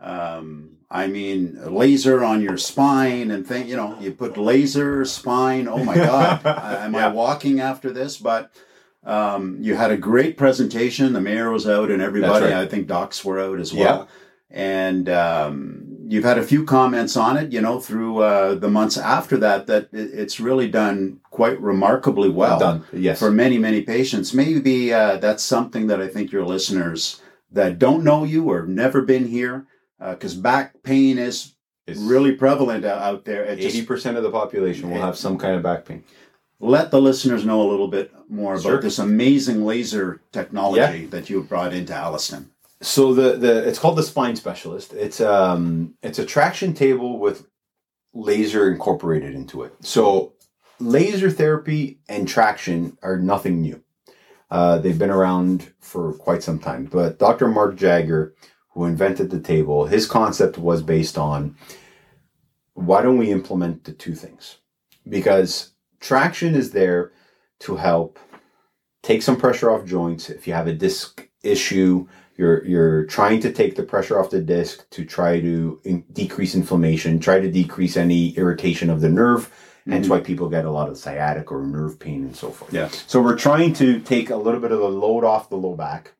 [0.04, 3.68] um, I mean, laser on your spine and thing.
[3.68, 5.68] You know, you put laser spine.
[5.68, 8.16] Oh my God, I- am I walking after this?
[8.18, 8.50] But
[9.04, 11.12] um, you had a great presentation.
[11.12, 12.46] The mayor was out, and everybody.
[12.46, 12.54] right.
[12.54, 14.08] I think docs were out as well.
[14.50, 18.98] And um, you've had a few comments on it, you know, through uh, the months
[18.98, 19.66] after that.
[19.66, 22.84] That it's really done quite remarkably well Done.
[22.92, 23.18] Yes.
[23.18, 28.04] for many many patients maybe uh, that's something that i think your listeners that don't
[28.04, 29.66] know you or never been here
[29.98, 31.54] because back pain is
[31.86, 35.62] It's really prevalent out there eighty percent of the population will have some kind of
[35.62, 36.04] back pain.
[36.64, 38.80] Let the listeners know a little bit more about Sure.
[38.80, 42.46] this amazing laser technology that you brought into alliston
[42.80, 44.92] So the the it's called the spine specialist.
[44.94, 47.46] It's um it's a traction table with
[48.14, 49.72] laser incorporated into it.
[49.80, 50.34] So
[50.78, 53.82] laser therapy and traction are nothing new.
[54.50, 56.84] Uh, they've been around for quite some time.
[56.84, 57.48] But Dr.
[57.48, 58.34] Mark Jagger,
[58.74, 61.56] who invented the table, his concept was based on
[62.74, 64.58] why don't we implement the two things?
[65.08, 65.71] Because
[66.02, 67.12] traction is there
[67.60, 68.18] to help
[69.02, 70.28] take some pressure off joints.
[70.28, 74.40] If you have a disc issue, you're you're trying to take the pressure off the
[74.40, 79.50] disc to try to in- decrease inflammation, try to decrease any irritation of the nerve.
[79.84, 80.14] Hence mm-hmm.
[80.14, 82.72] why people get a lot of sciatic or nerve pain and so forth.
[82.72, 82.88] Yeah.
[83.08, 86.12] So we're trying to take a little bit of the load off the low back.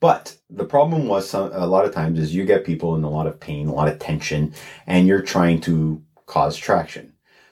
[0.00, 3.10] But the problem was some, a lot of times is you get people in a
[3.10, 4.52] lot of pain, a lot of tension,
[4.88, 7.09] and you're trying to cause traction.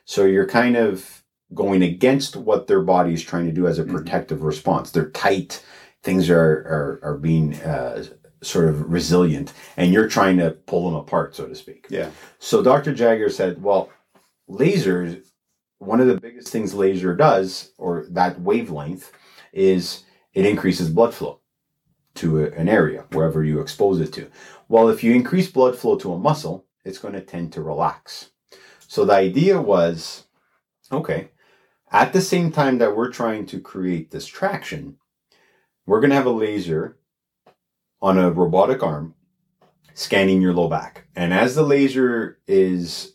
[0.09, 3.84] So you're kind of going against what their body is trying to do as a
[3.84, 3.90] Mhm.
[3.90, 4.90] protective response.
[4.90, 5.62] They're tight,
[6.02, 8.04] things are are, are being uh,
[8.42, 11.86] sort of resilient, and you're trying to pull them apart, so to speak.
[11.90, 12.94] yeah So Dr.
[12.94, 13.90] Jagger said, well,
[14.48, 15.26] lasers,
[15.78, 19.12] one of the biggest things laser does, or that wavelength,
[19.52, 21.40] is it increases blood flow
[22.14, 24.30] to a- an area, wherever you expose it to.
[24.70, 28.30] Well, if you increase blood flow to a muscle, it's going to tend to relax.
[28.89, 30.24] So the idea was,
[30.91, 31.28] okay,
[31.93, 34.97] at the same time that we're trying to create this traction,
[35.86, 36.97] we're going to have a laser
[38.01, 39.14] on a robotic arm
[39.93, 41.07] scanning your low back.
[41.14, 43.12] And as the laser is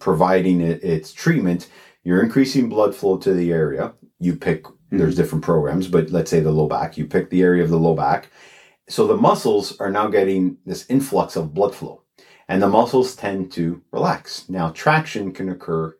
[0.00, 1.70] providing it, its treatment,
[2.02, 3.94] you're increasing blood flow to the area.
[4.18, 4.98] You pick, hmm.
[4.98, 7.78] there's different programs, but let's say the low back, you pick the area of the
[7.78, 8.30] low back.
[8.88, 12.03] So the muscles are now getting this influx of blood flow
[12.48, 14.48] and the muscles tend to relax.
[14.48, 15.96] Now, traction can occur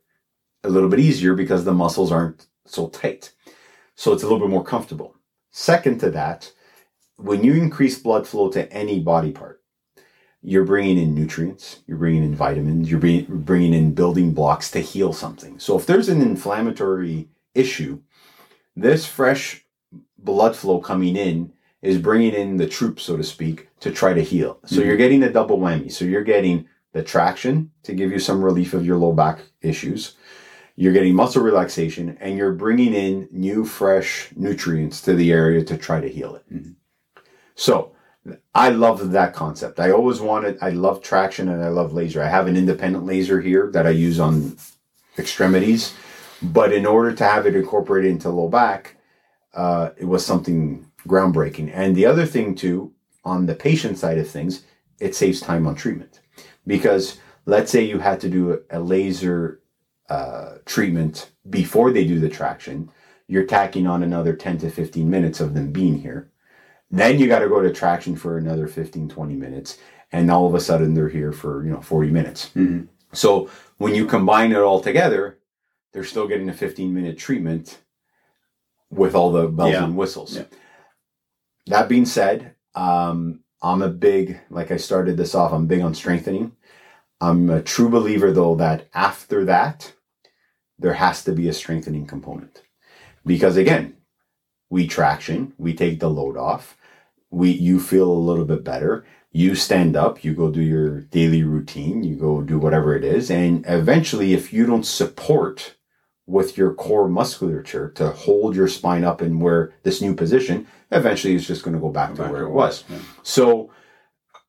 [0.63, 3.33] a little bit easier because the muscles aren't so tight.
[3.95, 5.15] So it's a little bit more comfortable.
[5.51, 6.53] Second to that,
[7.17, 9.63] when you increase blood flow to any body part,
[10.43, 15.13] you're bringing in nutrients, you're bringing in vitamins, you're bringing, in building blocks to heal
[15.13, 15.59] something.
[15.59, 18.01] So if there's an inflammatory issue,
[18.77, 19.65] this fresh
[20.19, 21.53] blood flow coming in
[21.85, 24.59] is bringing in the troops, so to speak, to try to heal.
[24.65, 24.87] So Mhm.
[24.87, 25.93] you're getting a double whammy.
[25.93, 30.17] So you're getting the traction to give you some relief of your low back issues.
[30.77, 35.77] you're getting muscle relaxation, and you're bringing in new, fresh nutrients to the area to
[35.77, 36.43] try to heal it.
[36.53, 36.75] Mhm.
[37.55, 37.93] So,
[38.57, 39.79] I love that concept.
[39.79, 42.21] I always wanted, I love traction and I love laser.
[42.21, 44.57] I have an independent laser here that I use on
[45.17, 45.93] extremities,
[46.43, 48.97] but in order to have it incorporated into low back,
[49.55, 51.71] uh, it was something groundbreaking.
[51.73, 52.93] And the other thing, too,
[53.25, 54.65] on the patient side of things,
[55.01, 56.21] it saves time on treatment.
[56.67, 59.61] Because let's say you had to do a, laser
[60.09, 62.91] uh, treatment before they do the traction,
[63.27, 66.31] you're tacking on another 10 to 15 minutes of them being here.
[66.91, 69.79] Then you got to go to traction for another 15, 20 minutes.
[70.13, 72.51] And all of a sudden they're here for, you know, 40 minutes.
[72.55, 72.89] Mhm.
[73.13, 73.49] So
[73.79, 75.39] when you combine it all together,
[75.93, 77.79] they're still getting a 15 minute treatment
[78.91, 79.85] with all the bells Yeah.
[79.85, 80.37] and whistles.
[80.37, 80.45] Yeah.
[81.67, 85.95] That being said, um, I'm a big, like I started this off, I'm big on
[85.95, 86.53] strengthening.
[87.21, 89.95] I'm a true believer though that after that,
[90.79, 92.63] there has to be a strengthening component.
[93.25, 93.97] Because again,
[94.69, 96.77] we traction, we take the load off,
[97.31, 99.07] we you feel a little bit better.
[99.33, 103.31] You stand up, you go do your daily routine, you go do whatever it is,
[103.31, 105.75] and eventually if you don't support
[106.27, 111.35] with your core musculature to hold your spine up in where this new position, eventually
[111.35, 112.85] is just going to go back to Back where it was.
[112.89, 112.99] Yeah.
[113.23, 113.71] So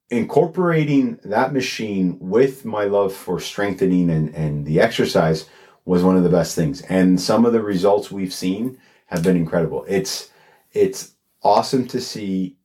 [0.09, 5.49] incorporating that machine with my love for strengthening and, and the exercise
[5.83, 6.81] was one of the best things.
[6.83, 9.85] And some of the results we've seen have been incredible.
[9.87, 10.29] It's
[10.71, 11.11] it's
[11.43, 12.57] awesome to see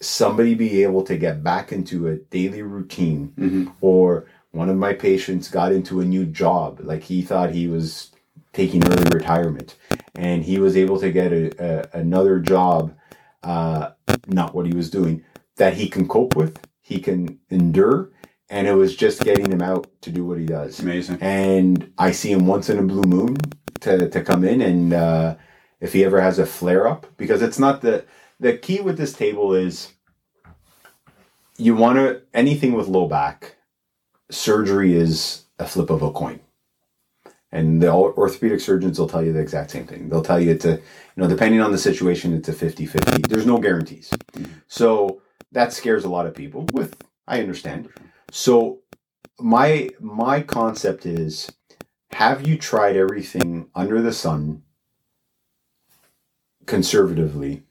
[0.00, 3.72] somebody be able to get back into a daily routine Mhm.
[3.80, 8.09] or one of my patients got into a new job like he thought he was
[8.52, 9.76] taking early retirement.
[10.14, 11.52] And he was able to get a,
[11.94, 12.94] a, another job
[13.42, 13.90] uh,
[14.26, 15.24] not what he was doing
[15.56, 18.10] that he can cope with he can endure
[18.48, 20.80] and it was just getting him out to do what he does.
[20.80, 21.18] Amazing.
[21.20, 23.36] and I see him once in a blue moon
[23.80, 25.36] to, to come in and uh,
[25.80, 28.04] if he ever has a flare up because it's not the
[28.38, 29.92] the key with this table is
[31.56, 33.56] you want to anything with low back
[34.30, 36.40] surgery is a flip of a coin
[37.52, 40.08] and the orthopedic surgeons will tell you the exact same thing.
[40.08, 43.46] They'll tell you it's a you know depending on the situation it's a 50-50 there's
[43.46, 44.10] no guarantees.
[44.68, 45.22] So
[45.52, 46.96] that scares a lot of people with
[47.26, 47.88] i understand.
[48.30, 48.80] So
[49.40, 51.50] my my concept is
[52.12, 54.62] have you tried everything under the sun
[56.66, 57.62] conservatively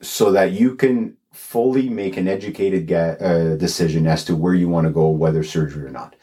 [0.00, 4.68] so that you can fully make an educated ga- uh, decision as to where you
[4.68, 6.14] want to go whether surgery or not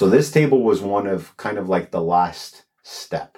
[0.00, 3.36] so this table was one of kind of like the last step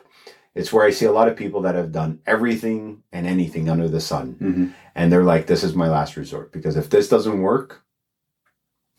[0.54, 3.88] it's where i see a lot of people that have done everything and anything under
[3.88, 4.72] the sun Mhm.
[4.94, 7.82] and they're like this is my last resort because if this doesn't work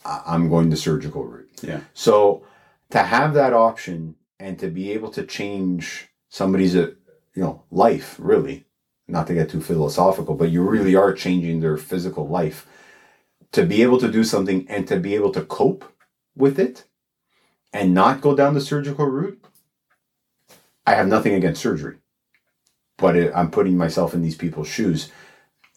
[0.05, 1.79] i'm going the surgical route Yeah.
[1.93, 2.43] so
[2.89, 6.91] to have that option and to be able to change somebody's uh,
[7.35, 8.65] you know life really
[9.07, 12.67] not to get too philosophical but you really are changing their physical life
[13.55, 15.83] to be able to do something and to be able to cope
[16.35, 16.83] with it
[17.73, 19.43] and not go down the surgical route
[20.85, 21.97] i have nothing against surgery
[22.97, 25.11] but it, i'm putting myself in these people's shoes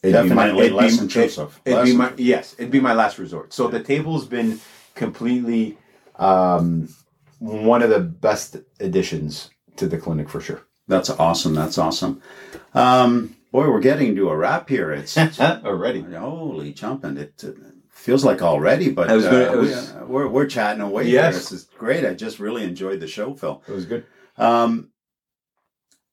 [0.02, 1.60] It'd be my- Definitely be- less it- intrusive.
[1.64, 3.52] It'd Less be my yes, it'd be my last resort.
[3.52, 4.60] So the table's been
[4.94, 5.78] completely
[6.16, 6.88] um,
[7.40, 10.62] one of the best additions to the clinic for sure.
[10.86, 11.54] That's awesome.
[11.54, 12.20] That's awesome.
[12.74, 14.92] Um, boy, we're getting to a wrap here.
[14.92, 16.02] It's Already.
[16.02, 17.16] holy jumping.
[17.16, 17.50] It uh,
[18.06, 20.80] feels like already, but I was gonna- uh, it we, was- uh, we're we're chatting
[20.80, 21.04] away.
[21.08, 21.34] Yes.
[21.34, 21.40] Here.
[21.40, 22.04] This is great.
[22.04, 23.62] I just really enjoyed the show, Phil.
[23.68, 24.04] It was good.
[24.38, 24.90] Um,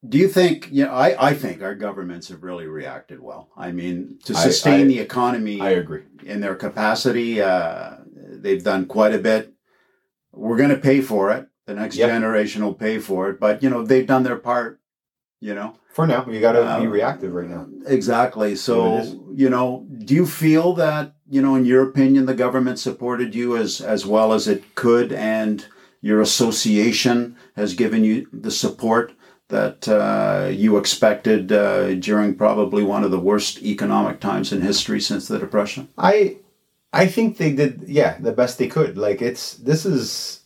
[0.08, 0.68] do you think?
[0.72, 3.50] You know, I I think our governments have really reacted well.
[3.56, 6.04] I mean, to sustain I- the economy I agree.
[6.26, 7.92] in their capacity, uh,
[8.44, 9.54] they've done quite a bit.
[10.34, 11.48] We're going to pay for it.
[11.68, 12.10] The next Yep.
[12.10, 14.80] generation will pay for it, but you know they've done their part.
[15.40, 17.68] You know, For now, you got to be Um, reactive right now.
[17.86, 18.56] Exactly.
[18.56, 18.78] So,
[19.36, 23.58] you know, do you feel that, you know, in your opinion, the government supported you
[23.58, 25.66] as, as well as it could and
[26.00, 29.14] your association has given you the support
[29.48, 35.02] that uh, you expected uh, during probably one of the worst economic times in history
[35.02, 35.88] since the Depression?
[35.98, 36.38] I
[36.92, 38.96] I think they did yeah the best they could.
[38.96, 40.42] Like it's this is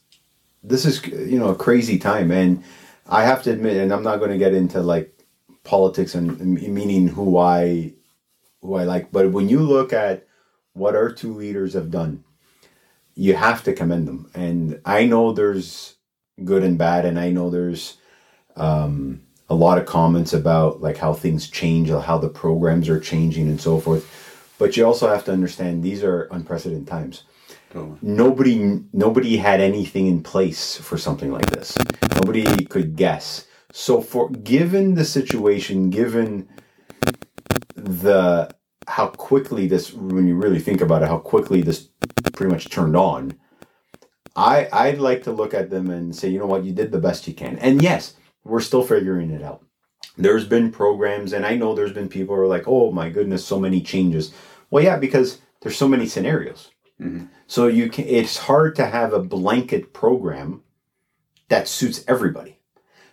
[0.64, 2.64] this is you know a crazy time, and
[3.08, 5.12] I have to admit, and I'm not going to get into like
[5.64, 7.94] politics and meaning who I
[8.62, 10.27] who I like, but when you look at
[10.78, 12.24] what our two leaders have done,
[13.16, 14.30] you have to commend them.
[14.34, 15.96] And I know there's
[16.44, 17.98] good and bad, and I know there's
[18.56, 23.00] um, a lot of comments about like how things change, or how the programs are
[23.00, 24.06] changing, and so forth.
[24.60, 27.24] But you also have to understand these are unprecedented times.
[27.72, 27.98] Totally.
[28.02, 31.78] Nobody, nobody had anything in place for something like this.
[32.16, 33.46] Nobody could guess.
[33.72, 36.48] So for given the situation, given
[37.76, 38.50] the
[38.88, 41.90] how quickly this when you really think about it, how quickly this
[42.34, 43.38] pretty much turned on,
[44.36, 47.00] I I'd like to look at them and say, you know what, you did the
[47.00, 47.58] best you can.
[47.60, 49.64] And yes, we're still figuring it out.
[50.18, 53.46] There's been programs, and I know there's been people who are like, oh my goodness,
[53.46, 54.34] so many changes.
[54.72, 56.72] Well, yeah, because there's so many scenarios.
[57.00, 57.26] Mm-hmm.
[57.46, 60.64] So you can it's hard to have a blanket program
[61.50, 62.60] that suits everybody.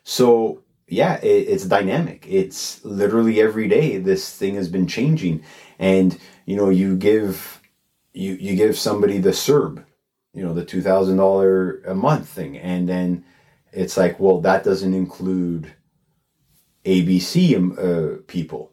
[0.02, 0.63] So
[0.94, 2.24] yeah, it, it's dynamic.
[2.28, 5.42] It's literally every day this thing has been changing,
[5.78, 7.60] and you know you give
[8.12, 9.84] you you give somebody the CERB,
[10.32, 13.24] you know the two thousand dollar a month thing, and then
[13.72, 15.72] it's like well that doesn't include
[16.84, 18.70] ABC um, uh, people.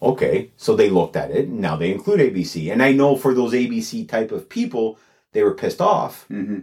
[0.00, 1.48] Okay, so they looked at it.
[1.48, 4.98] And Now they include ABC, and I know for those ABC type of people,
[5.32, 6.26] they were pissed off.
[6.30, 6.60] Mm-hmm.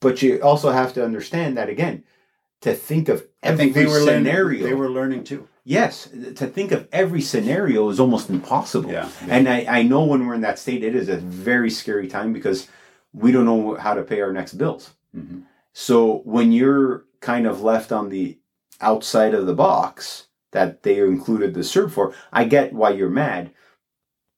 [0.00, 2.04] But you also have to understand that again,
[2.62, 4.44] to think of I every think they were scenario.
[4.44, 4.62] learning.
[4.64, 5.48] They were learning too.
[5.64, 8.90] yes, to think of every scenario is almost impossible.
[8.92, 9.08] Yeah.
[9.28, 12.32] And I, I know when we're in that state, it is a very scary time
[12.32, 12.68] because
[13.12, 14.90] we don't know how to pay our next bills.
[15.16, 15.42] Mhm.
[15.72, 18.38] So when you're kind of left on the
[18.80, 23.50] outside of the box that they included the CERB for, I get why you're mad,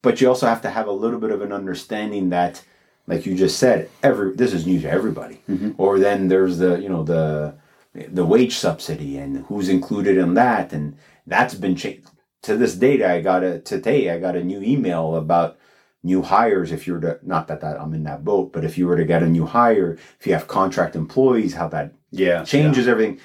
[0.02, 2.62] but you also have to have a little bit of an understanding that,
[3.06, 5.40] like you just said, every this is new to everybody.
[5.50, 5.74] Mhm.
[5.78, 7.54] Or then there's the you know the
[7.95, 12.09] the wage subsidy and who's included in that, and that's been changed.
[12.45, 15.59] To this date, I got a today I got a new email about
[16.03, 18.76] new hires if you were to not that, that I'm in that boat, but if
[18.76, 22.43] you were to get a new hire, if you have contract employees, how that Yeah.
[22.45, 23.20] changes everything.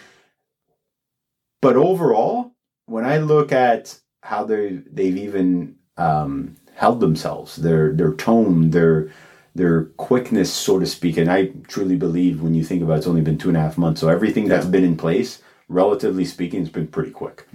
[1.61, 2.51] But overall,
[2.86, 9.09] when I look at how they they've even um, held themselves, their their tone, their
[9.57, 13.07] their quickness, so to speak, and I truly believe when you think about it, it's
[13.07, 16.61] only been two and a half months, so everything that's been in place, relatively speaking,
[16.61, 17.47] has been pretty quick.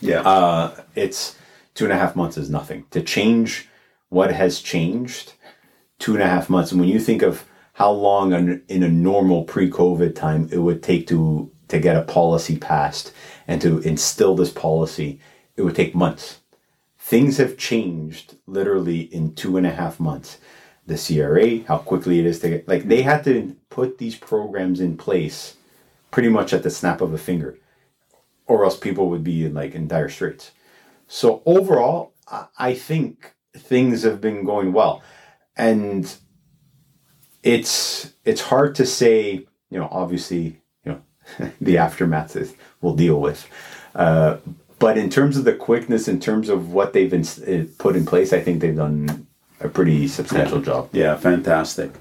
[0.00, 0.20] Yeah.
[0.20, 1.36] Uh, it's
[1.74, 3.68] two and a half months is nothing to change
[4.08, 5.34] what has changed.
[5.98, 8.88] Two and a half months, and when you think of how long in, in a
[8.88, 13.12] normal pre-COVID time it would take to to get a policy passed
[13.48, 15.20] and to instill this policy,
[15.56, 16.40] it would take months.
[16.98, 20.38] Things have changed literally in two and a half months.
[20.88, 24.80] The CRA, how quickly it is to get, like they had to put these programs
[24.80, 25.56] in place
[26.10, 27.58] pretty much at the snap of a finger
[28.48, 30.50] or else people would be in like in dire straits.
[31.06, 32.14] So overall,
[32.58, 35.02] I- think things have been going well,
[35.56, 36.14] and
[37.42, 39.46] it's it's hard to say.
[39.70, 41.00] You know, obviously, you know,
[41.60, 43.46] the aftermath is we'll deal with.
[43.94, 44.38] Uh,
[44.78, 48.06] but in terms of the quickness, in terms of what they've been, uh, put in
[48.06, 49.26] place, I think they've done
[49.60, 50.90] a pretty substantial job.
[50.92, 51.92] Yeah, fantastic.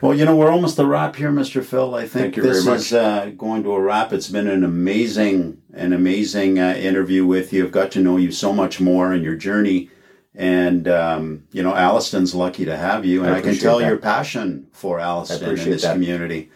[0.00, 1.64] Well, you know, we're almost a wrap here, Mr.
[1.64, 1.94] Phil.
[1.94, 4.12] I think this is uh, going to a wrap.
[4.12, 7.64] It's been an amazing, an amazing uh, interview with you.
[7.64, 9.90] I've got to know you so much more in your journey.
[10.34, 13.24] And, um, you know, Alliston's lucky to have you.
[13.24, 13.88] And I I, can tell that.
[13.88, 15.94] your passion for Alliston and this that.
[15.94, 16.50] community.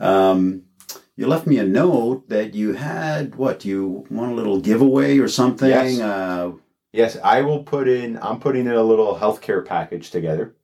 [0.00, 0.62] Um,
[1.14, 5.28] you left me a note that you had, what, you want a little giveaway or
[5.28, 5.68] something?
[5.68, 6.00] Yes.
[6.00, 6.52] Uh,
[6.92, 8.18] Yes, I will put in.
[8.22, 10.54] I'm putting in a little healthcare package together.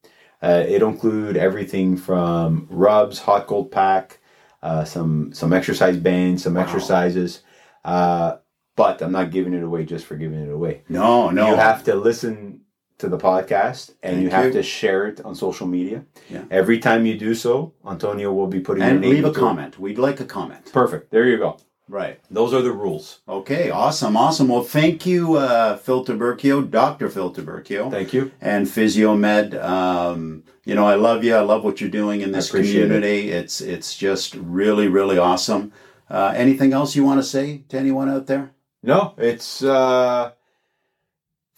[0.43, 4.18] Uh, it'll include everything from rubs, hot cold pack,
[4.62, 6.62] uh, some some exercise bands, some Wow.
[6.62, 7.43] exercises.
[7.85, 8.37] Uh,
[8.77, 10.83] but I'm not giving it away just for giving it away.
[10.89, 11.49] no, no.
[11.51, 12.61] You have to listen
[12.99, 14.53] to the podcast and you have you.
[14.53, 16.05] to share it on social media.
[16.31, 16.45] Yeah.
[16.51, 19.79] Every time you do so, Antonio will be putting and leave a comment.
[19.79, 20.70] We'd like a comment.
[20.72, 21.11] Perfect.
[21.11, 21.59] There you go.
[21.89, 22.18] Right.
[22.30, 23.20] Those are the rules.
[23.28, 24.49] Okay, awesome, awesome.
[24.49, 27.11] Well, thank you, uh, Phil Tubercio, Dr.
[27.11, 28.32] Phil Tubercio, Thank you.
[28.41, 29.62] and PhysioMed.
[29.62, 31.35] Um, you know, I love you.
[31.35, 32.87] I love what you're doing in this appreciate it.
[32.87, 33.30] community.
[33.32, 35.72] It's it's just really, really awesome.
[36.09, 38.53] Uh, anything else you want to say to anyone out there?
[38.82, 39.62] No, it's.
[39.62, 40.32] Uh,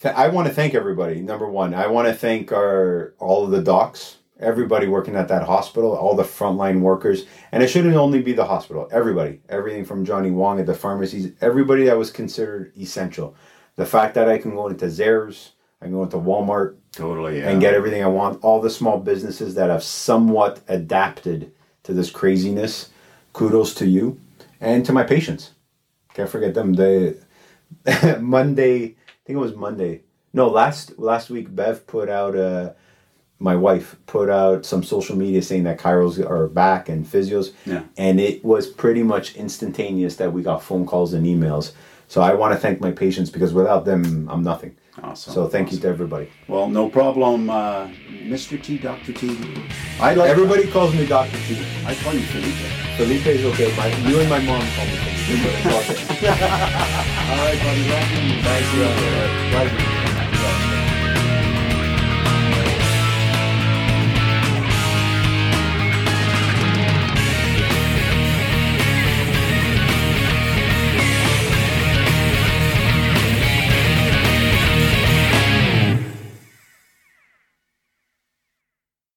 [0.03, 1.21] th- I want to thank everybody.
[1.21, 5.45] Number one, I want to thank our all of the docs, everybody working at that
[5.45, 8.89] hospital, all the frontline workers, and it shouldn't only be the hospital.
[8.93, 13.35] Everybody, everything from Johnny Wong at the pharmacies, everybody that was considered essential.
[13.77, 17.39] The fact that I can go into Zehrs, I can go into Walmart Totally.
[17.39, 17.51] yeah.
[17.51, 18.43] and get everything I want.
[18.43, 21.53] All the small businesses that have somewhat adapted
[21.85, 22.91] to this craziness.
[23.33, 24.19] Kudos to you
[24.63, 25.53] and to my patients.
[26.15, 26.73] Can't forget them.
[26.73, 27.15] They
[28.21, 30.03] Monday, I think it was Monday.
[30.33, 32.73] No, last last week Bev put out uh
[33.39, 37.53] my wife put out some social media saying that chiros are back and physios.
[37.67, 37.83] Yeah.
[37.97, 41.73] And it was pretty much instantaneous that we got phone calls and emails.
[42.09, 44.77] So I want to thank my patients because without them I'm nothing.
[45.03, 45.35] Awesome.
[45.35, 46.31] So thank you to everybody.
[46.49, 48.63] Well, no problem, uh, Mr.
[48.63, 49.13] T, Dr.
[49.13, 49.37] T.
[50.01, 51.63] I like Everybody calls me Doctor T.
[51.85, 52.97] I call you Felipe.
[52.97, 53.77] Felipe is okay.
[53.77, 56.29] My, you and my mom call me Felipe, but it's okay.
[56.29, 57.89] All right, buddy.
[57.91, 58.43] Love you.
[58.43, 59.77] Thank you.
[59.77, 59.96] Pleasure.